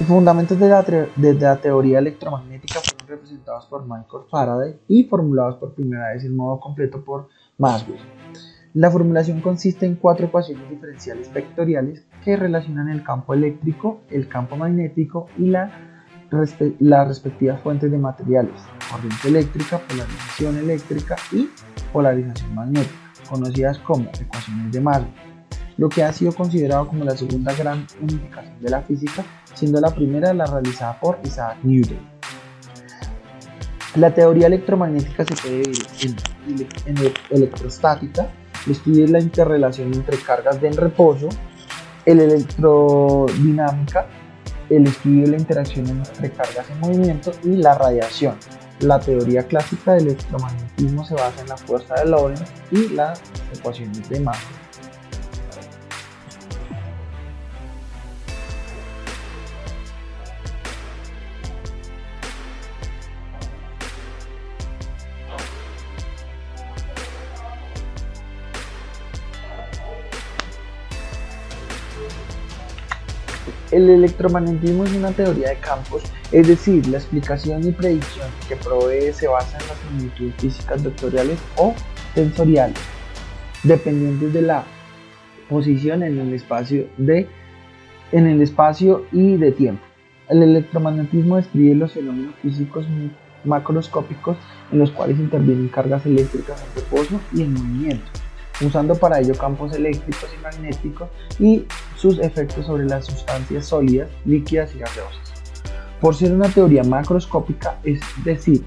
Los 0.00 0.08
fundamentos 0.08 0.58
de 0.58 0.68
la, 0.68 1.56
teoría 1.56 2.00
electromagnética 2.00 2.80
fueron 2.80 3.06
representados 3.06 3.66
por 3.66 3.82
Michael 3.82 4.24
Faraday 4.28 4.80
y 4.88 5.04
formulados 5.04 5.56
por 5.58 5.72
primera 5.74 6.12
vez 6.12 6.24
en 6.24 6.34
modo 6.34 6.58
completo 6.58 7.04
por 7.04 7.28
Maxwell. 7.58 8.00
La 8.72 8.90
formulación 8.90 9.40
consiste 9.40 9.86
en 9.86 9.94
cuatro 9.94 10.26
ecuaciones 10.26 10.68
diferenciales 10.68 11.32
vectoriales 11.32 12.04
que 12.24 12.36
relacionan 12.36 12.88
el 12.88 13.04
campo 13.04 13.34
eléctrico, 13.34 14.00
el 14.10 14.26
campo 14.26 14.56
magnético 14.56 15.28
y 15.38 15.46
la, 15.46 15.70
las 16.80 17.06
respectivas 17.06 17.60
fuentes 17.60 17.92
de 17.92 17.98
materiales, 17.98 18.60
corriente 18.90 19.28
eléctrica, 19.28 19.78
polarización 19.78 20.56
eléctrica 20.56 21.16
y 21.30 21.48
polarización 21.92 22.52
magnética, 22.52 22.98
conocidas 23.30 23.78
como 23.78 24.10
ecuaciones 24.20 24.72
de 24.72 24.80
Maxwell, 24.80 25.33
lo 25.76 25.88
que 25.88 26.02
ha 26.02 26.12
sido 26.12 26.32
considerado 26.32 26.88
como 26.88 27.04
la 27.04 27.16
segunda 27.16 27.52
gran 27.54 27.86
unificación 28.00 28.60
de 28.60 28.70
la 28.70 28.82
física, 28.82 29.24
siendo 29.54 29.80
la 29.80 29.94
primera 29.94 30.32
la 30.32 30.46
realizada 30.46 30.98
por 31.00 31.18
Isaac 31.24 31.58
Newton. 31.62 31.98
La 33.96 34.12
teoría 34.12 34.48
electromagnética 34.48 35.24
se 35.24 35.34
puede 35.36 35.62
dividir 35.62 36.16
en, 36.86 36.96
en 36.96 37.12
electrostática, 37.30 38.28
estudia 38.68 39.06
la 39.08 39.20
interrelación 39.20 39.94
entre 39.94 40.16
cargas 40.18 40.60
de 40.60 40.68
en 40.68 40.76
reposo, 40.76 41.28
el 42.04 42.20
electrodinámica, 42.20 44.06
el 44.70 44.86
estudio 44.86 45.22
de 45.22 45.28
la 45.28 45.36
interacción 45.36 45.88
entre 45.88 46.30
cargas 46.30 46.68
en 46.70 46.80
movimiento 46.80 47.32
y 47.44 47.56
la 47.56 47.74
radiación. 47.76 48.34
La 48.80 48.98
teoría 48.98 49.44
clásica 49.44 49.92
del 49.92 50.08
electromagnetismo 50.08 51.04
se 51.04 51.14
basa 51.14 51.40
en 51.40 51.48
la 51.48 51.56
fuerza 51.56 51.94
de 51.94 52.06
Lorentz 52.10 52.50
y 52.70 52.88
las 52.88 53.20
ecuaciones 53.52 54.08
de 54.08 54.20
Maxwell. 54.20 54.63
El 73.74 73.90
electromagnetismo 73.90 74.84
es 74.84 74.92
una 74.92 75.10
teoría 75.10 75.48
de 75.48 75.56
campos, 75.56 76.04
es 76.30 76.46
decir, 76.46 76.86
la 76.86 76.98
explicación 76.98 77.66
y 77.66 77.72
predicción 77.72 78.28
que 78.46 78.54
provee 78.54 79.12
se 79.12 79.26
basa 79.26 79.58
en 79.58 79.66
las 79.66 79.84
magnitudes 79.90 80.34
físicas 80.36 80.84
vectoriales 80.84 81.40
o 81.56 81.74
tensoriales, 82.14 82.78
dependientes 83.64 84.32
de 84.32 84.42
la 84.42 84.62
posición 85.48 86.04
en 86.04 86.20
el 86.20 86.32
espacio, 86.34 86.86
de, 86.98 87.26
en 88.12 88.28
el 88.28 88.42
espacio 88.42 89.06
y 89.10 89.38
de 89.38 89.50
tiempo. 89.50 89.82
El 90.28 90.44
electromagnetismo 90.44 91.34
describe 91.34 91.74
los 91.74 91.94
fenómenos 91.94 92.36
físicos 92.42 92.86
macroscópicos 93.42 94.36
en 94.70 94.78
los 94.78 94.92
cuales 94.92 95.18
intervienen 95.18 95.66
cargas 95.66 96.06
eléctricas 96.06 96.62
en 96.62 96.80
reposo 96.80 97.20
y 97.32 97.42
en 97.42 97.54
movimiento 97.54 98.23
usando 98.60 98.94
para 98.94 99.20
ello 99.20 99.34
campos 99.34 99.74
eléctricos 99.74 100.28
y 100.36 100.42
magnéticos 100.42 101.08
y 101.38 101.64
sus 101.96 102.18
efectos 102.20 102.66
sobre 102.66 102.86
las 102.86 103.06
sustancias 103.06 103.66
sólidas, 103.66 104.08
líquidas 104.24 104.74
y 104.74 104.78
gaseosas. 104.78 105.32
Por 106.00 106.14
ser 106.14 106.32
una 106.32 106.48
teoría 106.48 106.84
macroscópica, 106.84 107.78
es 107.84 108.00
decir, 108.24 108.62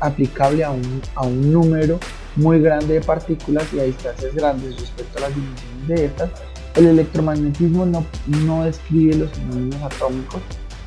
aplicable 0.00 0.64
a 0.64 0.70
un, 0.70 1.02
a 1.14 1.26
un 1.26 1.52
número 1.52 1.98
muy 2.36 2.60
grande 2.60 2.94
de 2.94 3.00
partículas 3.00 3.66
y 3.72 3.80
a 3.80 3.84
distancias 3.84 4.34
grandes 4.34 4.80
respecto 4.80 5.18
a 5.18 5.22
las 5.22 5.34
dimensiones 5.34 5.88
de 5.88 6.04
estas, 6.06 6.30
el 6.76 6.86
electromagnetismo 6.86 7.84
no, 7.84 8.04
no 8.26 8.64
describe 8.64 9.16
los 9.16 9.30
fenómenos 9.32 9.82
atómicos 9.82 10.40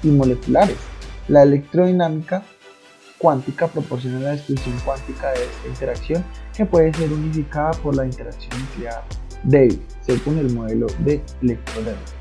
y 0.03 0.07
moleculares. 0.07 0.77
La 1.27 1.43
electrodinámica 1.43 2.43
cuántica 3.17 3.67
proporciona 3.67 4.19
la 4.19 4.31
descripción 4.31 4.75
cuántica 4.83 5.31
de 5.31 5.43
esta 5.43 5.67
interacción 5.67 6.25
que 6.55 6.65
puede 6.65 6.93
ser 6.93 7.11
unificada 7.11 7.71
por 7.71 7.95
la 7.95 8.05
interacción 8.05 8.51
nuclear 8.59 9.03
débil, 9.43 9.81
según 10.01 10.37
el 10.37 10.53
modelo 10.53 10.87
de 10.99 11.21
electrodinámica. 11.41 12.11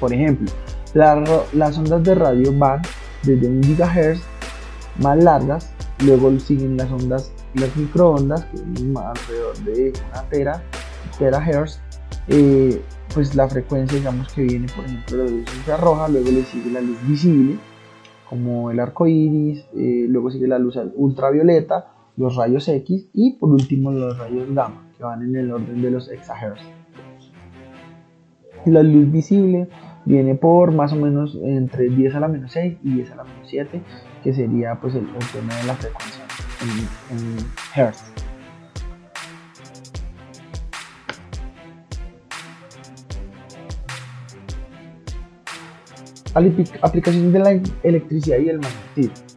Por 0.00 0.12
ejemplo, 0.12 0.52
las 0.94 1.78
ondas 1.78 2.02
de 2.04 2.14
radio 2.14 2.56
van 2.56 2.82
desde 3.22 3.48
1 3.48 3.60
GHz 3.76 4.20
más 5.00 5.22
largas, 5.22 5.72
luego 6.04 6.38
siguen 6.38 6.76
las 6.76 6.90
ondas, 6.90 7.32
las 7.54 7.74
microondas, 7.76 8.44
que 8.44 8.56
es 8.56 8.96
alrededor 8.96 9.56
de 9.64 9.92
una 10.10 10.22
tera, 10.28 10.62
terahertz, 11.18 11.80
eh, 12.28 12.80
pues 13.12 13.34
la 13.34 13.48
frecuencia 13.48 13.98
digamos 13.98 14.32
que 14.32 14.42
viene 14.42 14.66
por 14.74 14.84
ejemplo 14.84 15.18
la 15.18 15.24
luz 15.24 15.44
infrarroja, 15.56 16.08
luego 16.08 16.30
le 16.30 16.44
sigue 16.44 16.70
la 16.70 16.80
luz 16.80 16.96
visible, 17.06 17.58
como 18.28 18.70
el 18.70 18.80
arco 18.80 19.06
iris, 19.06 19.66
eh, 19.76 20.06
luego 20.08 20.30
sigue 20.30 20.48
la 20.48 20.58
luz 20.58 20.78
ultravioleta, 20.96 21.93
los 22.16 22.36
rayos 22.36 22.68
X 22.68 23.08
y 23.12 23.32
por 23.32 23.50
último 23.50 23.90
los 23.90 24.16
rayos 24.18 24.52
gamma, 24.54 24.84
que 24.96 25.04
van 25.04 25.22
en 25.22 25.36
el 25.36 25.50
orden 25.50 25.82
de 25.82 25.90
los 25.90 26.10
exahertz. 26.10 26.60
La 28.66 28.82
luz 28.82 29.10
visible 29.10 29.68
viene 30.04 30.34
por 30.34 30.72
más 30.72 30.92
o 30.92 30.96
menos 30.96 31.38
entre 31.42 31.88
10 31.88 32.14
a 32.14 32.20
la 32.20 32.28
menos 32.28 32.52
6 32.52 32.78
y 32.82 32.94
10 32.94 33.10
a 33.12 33.16
la 33.16 33.24
menos 33.24 33.48
7, 33.48 33.82
que 34.22 34.32
sería 34.32 34.78
pues 34.80 34.94
el, 34.94 35.06
tema 35.32 35.54
de 35.54 35.64
la 35.64 35.74
frecuencia 35.74 36.24
en, 37.10 37.16
en 37.16 37.36
hertz. 37.74 38.04
Aplicación 46.82 47.32
de 47.32 47.38
la 47.38 47.60
electricidad 47.84 48.38
y 48.38 48.48
el 48.48 48.58
magnetismo. 48.58 49.33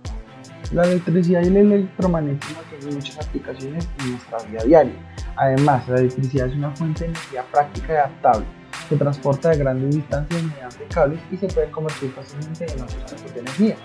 La 0.74 0.84
electricidad 0.84 1.44
y 1.44 1.48
el 1.48 1.58
electromagnetismo 1.58 2.60
tienen 2.70 2.96
muchas 2.96 3.26
aplicaciones 3.26 3.88
en 4.00 4.12
nuestra 4.12 4.38
vida 4.40 4.64
diaria. 4.66 4.94
Además, 5.38 5.88
la 5.88 6.00
electricidad 6.00 6.48
es 6.48 6.56
una 6.56 6.72
fuente 6.72 7.06
de 7.06 7.12
energía 7.12 7.46
práctica 7.52 7.94
y 7.94 7.96
adaptable. 7.96 8.46
Se 8.90 8.98
transporta 8.98 9.50
de 9.50 9.58
grandes 9.58 9.96
distancias 9.96 10.44
mediante 10.44 10.84
cables 10.94 11.20
y 11.32 11.38
se 11.38 11.48
puede 11.48 11.72
convertir 11.72 12.12
fácilmente 12.12 12.66
en 12.66 12.82
otros 12.82 13.06
tipos 13.06 13.34
de 13.34 13.40
energía. 13.40 13.76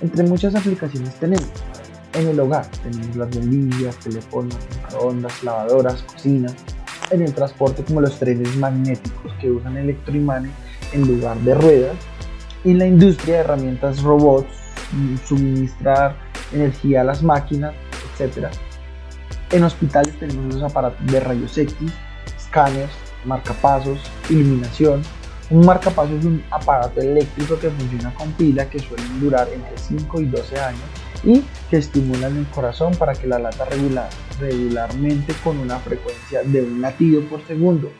Entre 0.00 0.24
muchas 0.24 0.54
aplicaciones 0.56 1.14
tenemos 1.20 1.50
en 2.14 2.26
el 2.26 2.40
hogar, 2.40 2.66
tenemos 2.82 3.14
las 3.14 3.30
bombillas, 3.30 3.96
teléfonos, 3.98 4.56
microondas, 4.76 5.44
lavadoras, 5.44 6.02
cocinas. 6.02 6.54
En 7.10 7.22
el 7.22 7.32
transporte 7.32 7.84
como 7.84 8.00
los 8.00 8.18
trenes 8.18 8.56
magnéticos 8.56 9.32
que 9.40 9.50
usan 9.50 9.76
electroimanes 9.76 10.50
en 10.92 11.06
lugar 11.06 11.38
de 11.38 11.54
ruedas 11.54 11.96
en 12.64 12.78
la 12.78 12.86
industria 12.86 13.36
de 13.36 13.40
herramientas 13.40 14.02
robots, 14.02 14.57
suministrar 15.26 16.16
energía 16.52 17.02
a 17.02 17.04
las 17.04 17.22
máquinas, 17.22 17.74
etc. 18.18 18.48
En 19.50 19.64
hospitales 19.64 20.18
tenemos 20.18 20.54
los 20.54 20.62
aparatos 20.62 21.04
de 21.06 21.20
rayos 21.20 21.56
X, 21.56 21.74
escáneres, 22.36 22.90
marcapasos, 23.24 24.00
iluminación. 24.28 25.02
Un 25.50 25.64
marcapasos 25.64 26.18
es 26.18 26.24
un 26.24 26.42
aparato 26.50 27.00
eléctrico 27.00 27.58
que 27.58 27.70
funciona 27.70 28.12
con 28.14 28.30
pila 28.32 28.68
que 28.68 28.78
suelen 28.78 29.20
durar 29.20 29.48
entre 29.52 29.78
5 29.78 30.20
y 30.20 30.26
12 30.26 30.60
años 30.60 30.82
y 31.24 31.42
que 31.70 31.78
estimulan 31.78 32.36
el 32.36 32.46
corazón 32.48 32.94
para 32.94 33.14
que 33.14 33.26
la 33.26 33.38
lata 33.38 33.64
regular, 33.64 34.08
regularmente 34.38 35.32
con 35.42 35.58
una 35.58 35.78
frecuencia 35.78 36.42
de 36.42 36.62
un 36.62 36.80
latido 36.82 37.22
por 37.22 37.44
segundo 37.46 37.90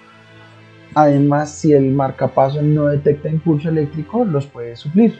Además, 0.94 1.50
si 1.52 1.72
el 1.72 1.92
marcapaso 1.92 2.62
no 2.62 2.86
detecta 2.86 3.28
impulso 3.28 3.68
eléctrico, 3.68 4.24
los 4.24 4.46
puede 4.46 4.76
suplir. 4.76 5.18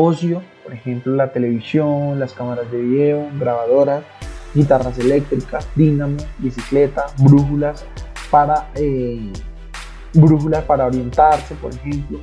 Ocio, 0.00 0.42
por 0.62 0.72
ejemplo, 0.72 1.16
la 1.16 1.32
televisión, 1.32 2.20
las 2.20 2.32
cámaras 2.32 2.70
de 2.70 2.78
video, 2.80 3.28
grabadoras, 3.36 4.04
guitarras 4.54 4.96
eléctricas, 4.96 5.66
dínamo, 5.74 6.18
bicicleta, 6.38 7.06
brújulas 7.18 7.84
para, 8.30 8.70
eh, 8.76 9.32
brújulas 10.14 10.62
para 10.62 10.86
orientarse, 10.86 11.56
por 11.56 11.74
ejemplo. 11.74 12.20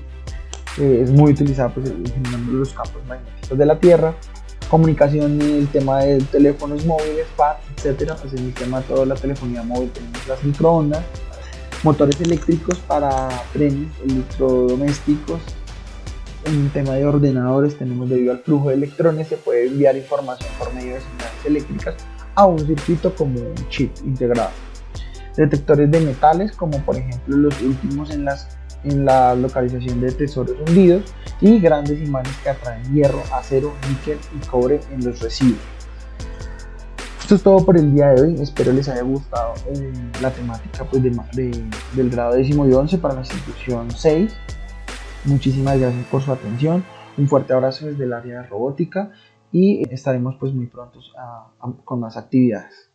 Eh, 0.77 1.01
es 1.03 1.11
muy 1.11 1.33
utilizada 1.33 1.67
pues, 1.67 1.89
en 1.89 2.57
los 2.57 2.73
campos 2.73 3.01
magnéticos 3.09 3.57
de 3.57 3.65
la 3.65 3.77
Tierra. 3.77 4.13
Comunicación, 4.69 5.41
el 5.41 5.67
tema 5.67 5.99
de 5.99 6.19
teléfonos 6.19 6.85
móviles, 6.85 7.27
pad, 7.35 7.57
etcétera. 7.75 8.15
Pues 8.15 8.35
en 8.35 8.45
el 8.45 8.53
tema 8.53 8.79
de 8.79 8.85
toda 8.85 9.05
la 9.05 9.15
telefonía 9.15 9.63
móvil 9.63 9.91
tenemos 9.91 10.25
las 10.29 10.41
microondas 10.45 11.03
motores 11.83 12.19
eléctricos 12.21 12.79
para 12.79 13.27
trenes, 13.51 13.89
electrodomésticos. 14.07 15.41
En 16.45 16.69
tema 16.69 16.93
de 16.93 17.05
ordenadores 17.05 17.75
tenemos 17.75 18.07
debido 18.07 18.31
al 18.31 18.39
flujo 18.39 18.69
de 18.69 18.75
electrones 18.75 19.27
se 19.27 19.37
puede 19.37 19.65
enviar 19.67 19.97
información 19.97 20.49
por 20.59 20.71
medio 20.75 20.93
de 20.93 21.01
señales 21.01 21.45
eléctricas 21.45 21.95
a 22.35 22.45
un 22.45 22.59
circuito 22.59 23.15
como 23.15 23.39
un 23.39 23.69
chip 23.69 23.91
integrado. 24.03 24.51
Detectores 25.35 25.89
de 25.89 26.01
metales 26.01 26.51
como 26.55 26.79
por 26.85 26.97
ejemplo 26.97 27.35
los 27.35 27.59
últimos 27.61 28.11
en, 28.11 28.25
las, 28.25 28.57
en 28.83 29.05
la 29.05 29.33
localización 29.33 29.99
de 29.99 30.11
tesoros 30.11 30.55
hundidos 30.67 31.15
y 31.41 31.59
grandes 31.59 31.99
imanes 32.07 32.31
que 32.43 32.49
atraen 32.49 32.93
hierro, 32.93 33.23
acero, 33.33 33.73
níquel 33.89 34.19
y 34.39 34.45
cobre 34.45 34.81
en 34.91 35.03
los 35.03 35.19
residuos. 35.21 35.59
Esto 37.19 37.35
es 37.35 37.41
todo 37.41 37.65
por 37.65 37.75
el 37.75 37.91
día 37.91 38.09
de 38.09 38.21
hoy. 38.21 38.39
Espero 38.39 38.71
les 38.71 38.87
haya 38.87 39.01
gustado 39.01 39.55
eh, 39.73 39.91
la 40.21 40.29
temática 40.29 40.85
pues, 40.85 41.01
del 41.01 42.09
grado 42.11 42.35
décimo 42.35 42.67
y 42.67 42.73
once 42.73 42.99
para 42.99 43.15
la 43.15 43.21
institución 43.21 43.89
6. 43.89 44.31
Muchísimas 45.25 45.79
gracias 45.79 46.05
por 46.05 46.21
su 46.21 46.31
atención, 46.31 46.83
un 47.17 47.27
fuerte 47.27 47.53
abrazo 47.53 47.87
desde 47.87 48.03
el 48.03 48.13
área 48.13 48.41
de 48.41 48.47
robótica 48.47 49.11
y 49.51 49.81
estaremos 49.91 50.35
pues 50.39 50.53
muy 50.53 50.67
prontos 50.67 51.13
con 51.83 51.99
más 51.99 52.15
actividades. 52.15 52.91